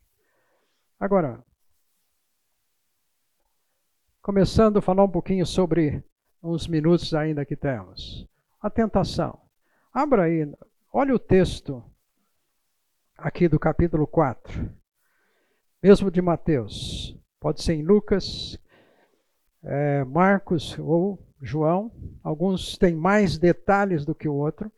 [0.98, 1.44] Agora,
[4.22, 6.02] começando a falar um pouquinho sobre
[6.42, 8.26] uns minutos ainda que temos.
[8.60, 9.40] A tentação.
[9.92, 10.50] Abra aí,
[10.92, 11.84] olha o texto
[13.16, 14.70] aqui do capítulo 4,
[15.82, 17.18] mesmo de Mateus.
[17.40, 18.58] Pode ser em Lucas,
[19.62, 21.92] é, Marcos ou João.
[22.22, 24.70] Alguns têm mais detalhes do que o outro,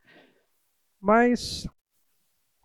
[1.01, 1.67] mas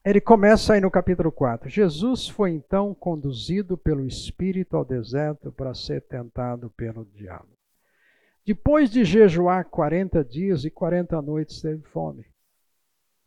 [0.04, 1.70] ele começa aí no capítulo 4.
[1.70, 7.56] Jesus foi então conduzido pelo Espírito ao deserto para ser tentado pelo diabo.
[8.46, 12.26] Depois de jejuar 40 dias e 40 noites, teve fome.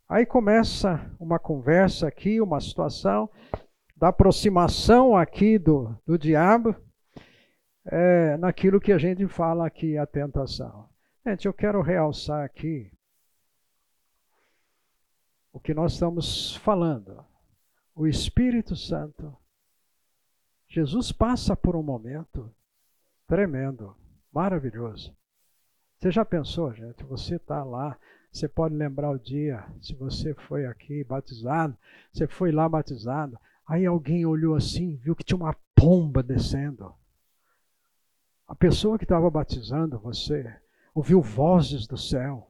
[0.07, 3.29] Aí começa uma conversa aqui, uma situação
[3.99, 6.73] da aproximação aqui do, do diabo
[7.85, 10.87] é, naquilo que a gente fala aqui, a tentação.
[11.27, 12.89] Gente, eu quero realçar aqui
[15.51, 17.25] o que nós estamos falando.
[17.93, 19.35] O Espírito Santo.
[20.69, 22.49] Jesus passa por um momento
[23.27, 23.97] tremendo,
[24.31, 25.13] maravilhoso.
[25.97, 27.03] Você já pensou, gente?
[27.03, 27.99] Você está lá,
[28.31, 31.75] você pode lembrar o dia, se você foi aqui batizado,
[32.13, 33.37] você foi lá batizado,
[33.69, 36.91] aí alguém olhou assim, viu que tinha uma pomba descendo.
[38.47, 40.59] A pessoa que estava batizando você
[40.91, 42.49] ouviu vozes do céu.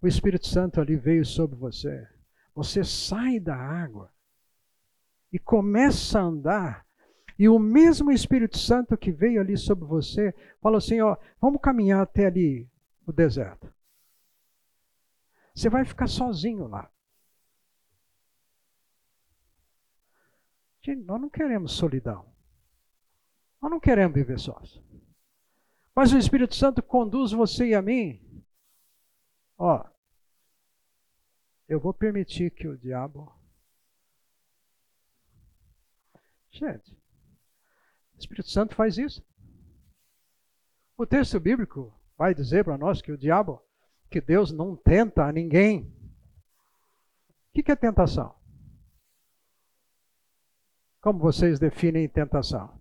[0.00, 2.08] O Espírito Santo ali veio sobre você.
[2.54, 4.10] Você sai da água
[5.30, 6.86] e começa a andar.
[7.38, 12.00] E o mesmo Espírito Santo que veio ali sobre você, fala assim: ó, vamos caminhar
[12.00, 12.66] até ali
[13.06, 13.70] o deserto.
[15.54, 16.90] Você vai ficar sozinho lá.
[20.94, 22.26] Nós não queremos solidão.
[23.60, 24.80] Nós não queremos viver sós.
[25.94, 28.28] Mas o Espírito Santo conduz você e a mim
[29.58, 29.84] Ó,
[31.68, 33.34] eu vou permitir que o diabo.
[36.50, 36.92] Gente,
[38.14, 39.22] o Espírito Santo faz isso.
[40.96, 43.60] O texto bíblico vai dizer para nós que o diabo,
[44.08, 45.92] que Deus não tenta a ninguém.
[47.50, 48.37] O que é tentação?
[51.00, 52.80] Como vocês definem tentação?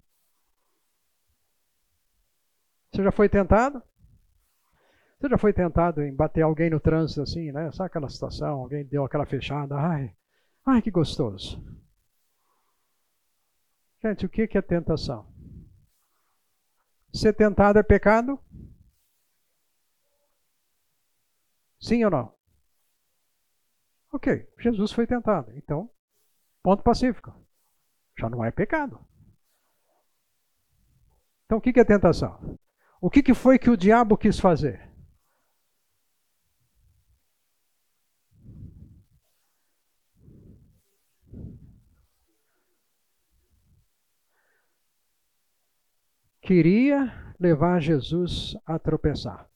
[2.92, 3.82] Você já foi tentado?
[5.20, 7.72] Você já foi tentado em bater alguém no trânsito assim, né?
[7.72, 8.60] Sabe aquela situação?
[8.60, 9.76] Alguém deu aquela fechada.
[9.76, 10.16] Ai,
[10.66, 11.64] ai que gostoso.
[14.04, 15.28] Gente, o que é tentação?
[17.14, 18.40] Ser tentado é pecado?
[21.80, 22.38] Sim ou não?
[24.12, 25.52] Ok, Jesus foi tentado.
[25.56, 25.90] Então,
[26.64, 27.47] ponto pacífico.
[28.20, 29.00] Já não é pecado.
[31.46, 32.58] Então, o que é tentação?
[33.00, 34.88] O que foi que o diabo quis fazer?
[46.48, 49.50] queria levar Jesus a tropeçar.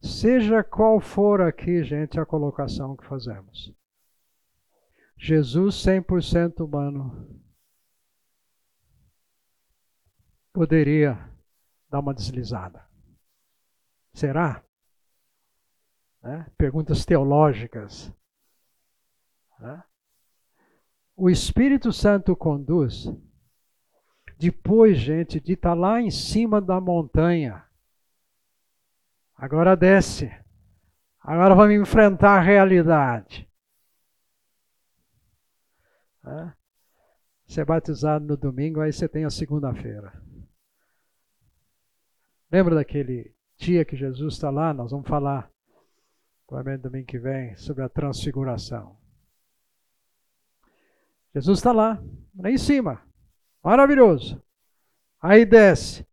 [0.00, 3.70] Seja qual for aqui, gente, a colocação que fazemos.
[5.26, 7.28] Jesus 100% humano
[10.52, 11.18] poderia
[11.90, 12.88] dar uma deslizada.
[14.14, 14.62] Será?
[16.22, 16.46] Né?
[16.56, 18.14] Perguntas teológicas.
[19.58, 19.82] Né?
[21.16, 23.12] o Espírito Santo conduz,
[24.38, 27.64] depois, gente, de estar tá lá em cima da montanha,
[29.34, 30.30] agora desce,
[31.20, 33.45] agora vamos enfrentar a realidade.
[36.26, 36.52] É?
[37.46, 40.12] Você é batizado no domingo, aí você tem a segunda-feira.
[42.50, 44.74] Lembra daquele dia que Jesus está lá?
[44.74, 45.50] Nós vamos falar,
[46.46, 48.96] provavelmente domingo que vem, sobre a transfiguração.
[51.34, 52.02] Jesus está lá,
[52.36, 53.02] lá em cima.
[53.62, 54.42] Maravilhoso.
[55.20, 56.06] Aí desce.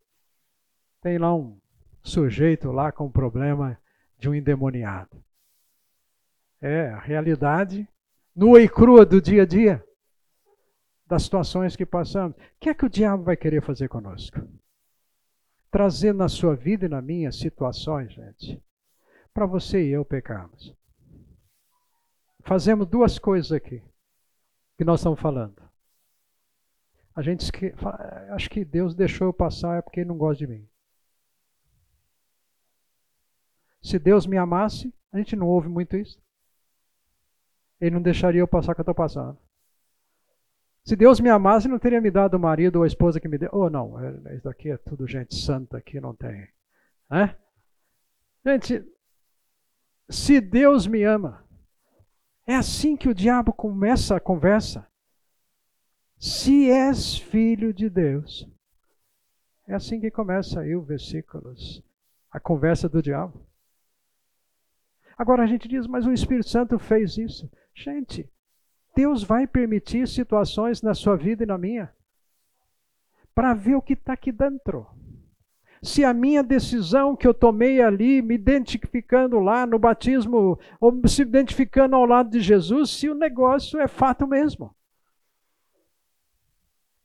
[1.01, 1.59] Tem lá um
[2.01, 3.79] sujeito lá com problema
[4.17, 5.23] de um endemoniado.
[6.61, 7.87] É a realidade
[8.35, 9.85] nua e crua do dia a dia,
[11.05, 12.35] das situações que passamos.
[12.37, 14.39] O que é que o diabo vai querer fazer conosco?
[15.69, 18.63] Trazer na sua vida e na minha situações, gente,
[19.33, 20.75] para você e eu pecarmos.
[22.43, 23.81] Fazemos duas coisas aqui.
[24.77, 25.61] que nós estamos falando?
[27.15, 27.45] A gente
[28.29, 30.67] acho que Deus deixou eu passar é porque ele não gosta de mim.
[33.81, 36.19] Se Deus me amasse, a gente não ouve muito isso.
[37.79, 39.37] Ele não deixaria eu passar o que eu estou passando.
[40.85, 43.37] Se Deus me amasse, não teria me dado o marido ou a esposa que me
[43.37, 43.49] deu.
[43.53, 46.47] Oh, não, é, isso aqui é tudo gente santa aqui, não tem.
[47.09, 47.35] É?
[48.45, 48.85] Gente,
[50.09, 51.47] se Deus me ama,
[52.45, 54.85] é assim que o diabo começa a conversa.
[56.19, 58.49] Se és filho de Deus.
[59.65, 61.81] É assim que começa aí o versículos,
[62.29, 63.47] a conversa do diabo.
[65.17, 67.49] Agora a gente diz, mas o Espírito Santo fez isso.
[67.73, 68.29] Gente,
[68.95, 71.93] Deus vai permitir situações na sua vida e na minha
[73.33, 74.87] para ver o que está aqui dentro.
[75.81, 81.23] Se a minha decisão que eu tomei ali, me identificando lá no batismo, ou se
[81.23, 84.73] identificando ao lado de Jesus, se o negócio é fato mesmo.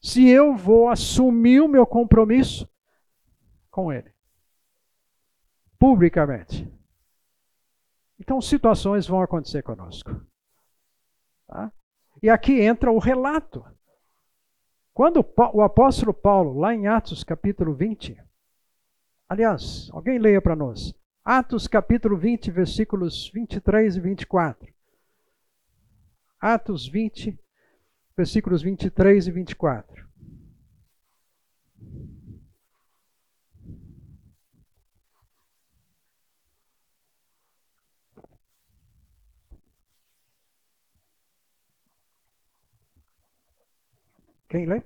[0.00, 2.68] Se eu vou assumir o meu compromisso
[3.68, 4.12] com Ele,
[5.76, 6.72] publicamente.
[8.20, 10.24] Então, situações vão acontecer conosco.
[11.48, 11.72] Tá?
[12.22, 13.64] E aqui entra o relato.
[14.92, 18.20] Quando o apóstolo Paulo, lá em Atos capítulo 20,
[19.28, 20.92] aliás, alguém leia para nós.
[21.24, 24.74] Atos capítulo 20, versículos 23 e 24.
[26.40, 27.38] Atos 20,
[28.16, 30.07] versículos 23 e 24.
[44.48, 44.82] Quem lê?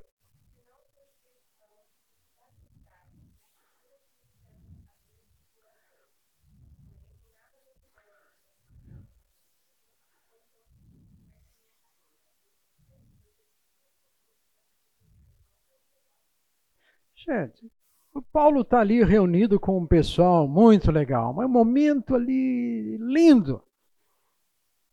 [17.17, 17.71] Gente,
[18.13, 23.63] o Paulo está ali reunido com um pessoal muito legal, mas um momento ali lindo.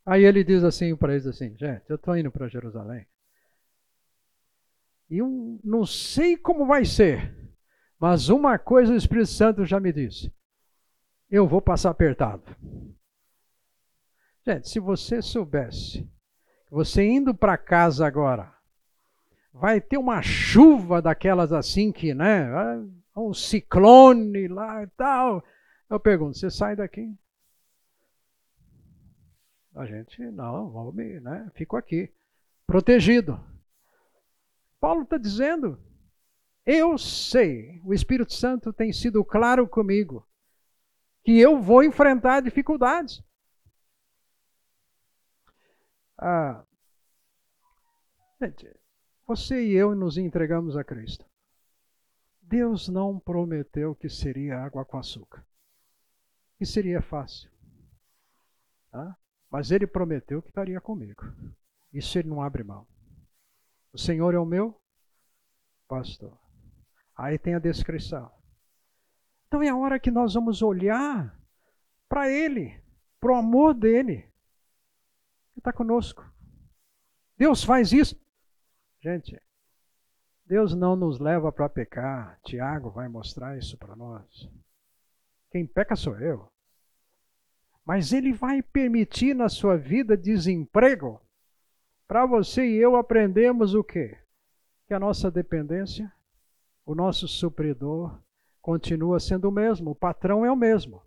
[0.06, 3.06] Aí ele diz assim para eles assim, gente, eu estou indo para Jerusalém.
[5.10, 7.36] E um, não sei como vai ser,
[8.00, 10.32] mas uma coisa o Espírito Santo já me disse:
[11.30, 12.44] eu vou passar apertado.
[14.46, 16.10] Gente, se você soubesse,
[16.72, 18.52] você indo para casa agora,
[19.54, 22.48] vai ter uma chuva daquelas assim que, né?
[23.16, 25.44] Um ciclone lá e tal.
[25.90, 27.16] Eu pergunto: você sai daqui?
[29.76, 31.50] A gente, não, vamos, né?
[31.54, 32.12] Fico aqui,
[32.66, 33.40] protegido.
[34.80, 35.80] Paulo está dizendo:
[36.66, 40.28] eu sei, o Espírito Santo tem sido claro comigo,
[41.24, 43.24] que eu vou enfrentar dificuldades.
[46.16, 46.64] Ah,
[48.40, 48.72] gente,
[49.26, 51.26] você e eu nos entregamos a Cristo.
[52.42, 55.44] Deus não prometeu que seria água com açúcar.
[56.58, 57.50] Que seria fácil.
[58.92, 59.18] Tá?
[59.50, 61.24] Mas Ele prometeu que estaria comigo.
[61.92, 62.88] Isso Ele não abre mão.
[63.92, 64.80] O Senhor é o meu
[65.88, 66.38] pastor.
[67.16, 68.32] Aí tem a descrição.
[69.48, 71.38] Então é a hora que nós vamos olhar
[72.08, 72.82] para Ele,
[73.20, 74.14] para o amor dele.
[74.14, 76.24] Ele está conosco.
[77.38, 78.16] Deus faz isso.
[79.02, 79.42] Gente,
[80.46, 82.40] Deus não nos leva para pecar.
[82.44, 84.50] Tiago vai mostrar isso para nós.
[85.52, 86.52] Quem peca sou eu.
[87.86, 91.20] Mas Ele vai permitir na sua vida desemprego
[92.10, 94.18] para você e eu aprendemos o quê?
[94.88, 96.12] Que a nossa dependência,
[96.84, 98.20] o nosso supridor,
[98.60, 101.04] continua sendo o mesmo, o patrão é o mesmo.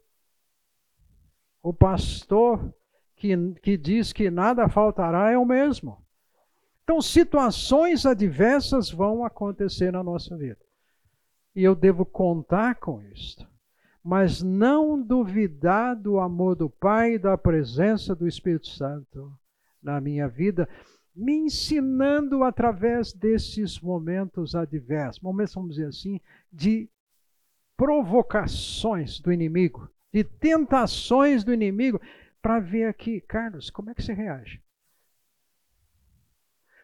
[1.60, 2.72] O pastor
[3.16, 6.00] que, que diz que nada faltará é o mesmo.
[6.84, 10.64] Então, situações adversas vão acontecer na nossa vida.
[11.52, 13.44] E eu devo contar com isto.
[14.04, 19.36] Mas não duvidar do amor do Pai e da presença do Espírito Santo
[19.82, 20.68] na minha vida,
[21.14, 26.20] me ensinando através desses momentos adversos, momentos, vamos dizer assim,
[26.50, 26.88] de
[27.76, 32.00] provocações do inimigo, de tentações do inimigo,
[32.40, 34.62] para ver aqui, Carlos, como é que você reage?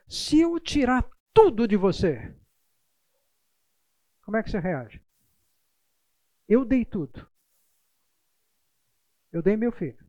[0.06, 2.34] Se eu tirar tudo de você,
[4.22, 5.02] como é que você reage?
[6.48, 7.28] Eu dei tudo.
[9.30, 10.07] Eu dei meu filho.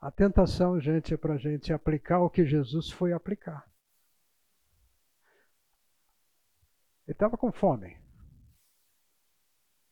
[0.00, 3.66] A tentação, gente, é para a gente aplicar o que Jesus foi aplicar.
[7.06, 7.96] Ele estava com fome.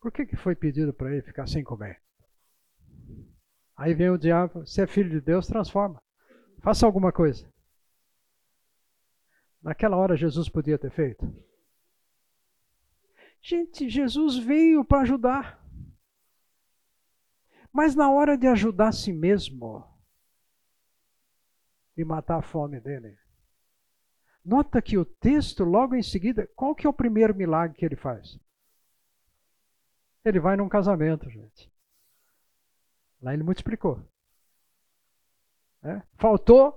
[0.01, 2.03] Por que, que foi pedido para ele ficar sem comer?
[3.77, 6.03] Aí vem o diabo, se é filho de Deus, transforma.
[6.61, 7.51] Faça alguma coisa.
[9.63, 11.25] Naquela hora Jesus podia ter feito.
[13.41, 15.65] Gente, Jesus veio para ajudar.
[17.73, 19.94] Mas na hora de ajudar a si mesmo
[21.97, 23.17] e matar a fome dele,
[24.45, 27.97] nota que o texto, logo em seguida, qual que é o primeiro milagre que ele
[27.97, 28.39] faz?
[30.25, 31.71] Ele vai num casamento, gente.
[33.21, 34.03] Lá ele multiplicou.
[35.83, 36.03] É?
[36.17, 36.75] Faltou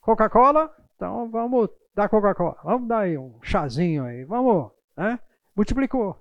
[0.00, 2.56] Coca-Cola, então vamos dar Coca-Cola.
[2.62, 4.70] Vamos dar aí um chazinho aí, vamos.
[4.96, 5.18] Né?
[5.56, 6.20] Multiplicou.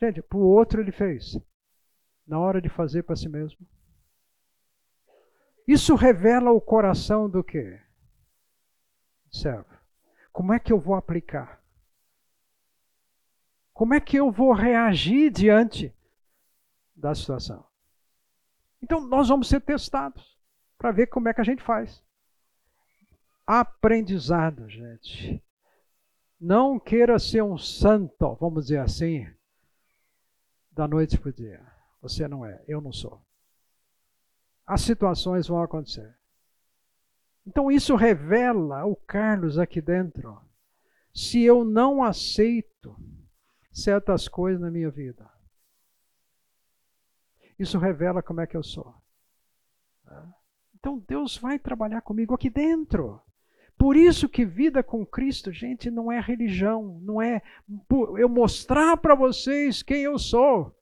[0.00, 1.38] Gente, para o outro ele fez.
[2.26, 3.58] Na hora de fazer para si mesmo.
[5.66, 7.80] Isso revela o coração do quê?
[9.30, 9.78] Servo.
[10.32, 11.60] Como é que eu vou aplicar?
[13.72, 15.94] Como é que eu vou reagir diante
[16.94, 17.64] da situação?
[18.82, 20.38] Então, nós vamos ser testados
[20.76, 22.02] para ver como é que a gente faz.
[23.46, 25.42] Aprendizado, gente.
[26.40, 29.26] Não queira ser um santo, vamos dizer assim,
[30.72, 31.60] da noite para o dia.
[32.00, 33.22] Você não é, eu não sou.
[34.70, 36.16] As situações vão acontecer.
[37.44, 40.40] Então isso revela o Carlos aqui dentro.
[41.12, 42.96] Se eu não aceito
[43.72, 45.28] certas coisas na minha vida,
[47.58, 48.94] isso revela como é que eu sou.
[50.76, 53.20] Então Deus vai trabalhar comigo aqui dentro.
[53.76, 57.42] Por isso que vida com Cristo, gente, não é religião, não é
[58.16, 60.72] eu mostrar para vocês quem eu sou.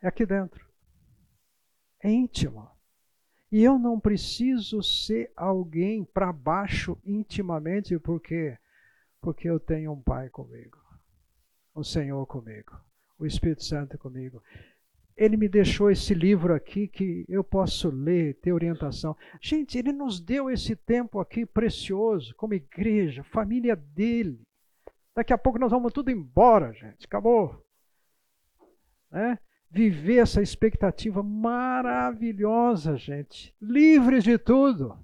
[0.00, 0.63] É aqui dentro.
[2.04, 2.70] Íntimo.
[3.50, 8.58] E eu não preciso ser alguém para baixo intimamente, porque
[9.20, 10.78] porque eu tenho um Pai comigo,
[11.74, 12.84] um Senhor comigo
[13.18, 14.42] o Espírito Santo comigo.
[15.16, 19.16] Ele me deixou esse livro aqui que eu posso ler, ter orientação.
[19.40, 24.40] Gente, ele nos deu esse tempo aqui precioso, como igreja, família dele.
[25.14, 27.06] Daqui a pouco nós vamos tudo embora, gente.
[27.06, 27.64] Acabou.
[29.12, 29.38] É?
[29.74, 33.52] Viver essa expectativa maravilhosa, gente.
[33.60, 34.96] Livres de tudo.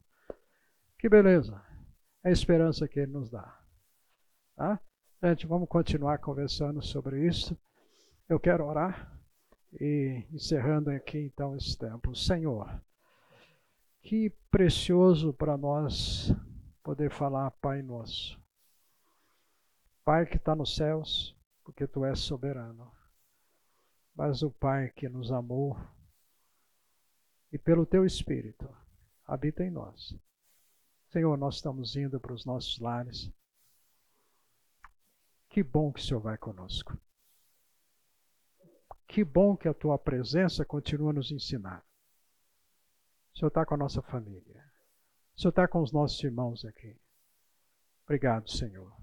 [0.96, 1.60] Que beleza.
[2.22, 3.58] É a esperança que ele nos dá.
[4.54, 4.80] Tá?
[5.20, 7.58] Gente, vamos continuar conversando sobre isso.
[8.28, 9.12] Eu quero orar
[9.72, 12.14] e encerrando aqui então esse tempo.
[12.14, 12.80] Senhor,
[14.02, 16.32] que precioso para nós
[16.80, 18.40] poder falar Pai Nosso.
[20.04, 22.99] Pai que está nos céus, porque Tu és soberano.
[24.20, 25.74] Mas o Pai que nos amou
[27.50, 28.68] e pelo Teu Espírito
[29.24, 30.14] habita em nós.
[31.08, 33.32] Senhor, nós estamos indo para os nossos lares.
[35.48, 37.00] Que bom que o Senhor vai conosco.
[39.08, 41.82] Que bom que a tua presença continua a nos ensinar.
[43.32, 44.70] O Senhor está com a nossa família.
[45.34, 46.94] O Senhor está com os nossos irmãos aqui.
[48.04, 48.94] Obrigado, Senhor.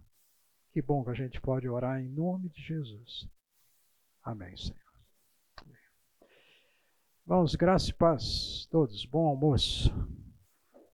[0.71, 3.27] Que bom que a gente pode orar em nome de Jesus.
[4.21, 4.86] Amém, Senhor.
[7.27, 9.05] Vamos, graça e paz todos.
[9.05, 9.93] Bom almoço.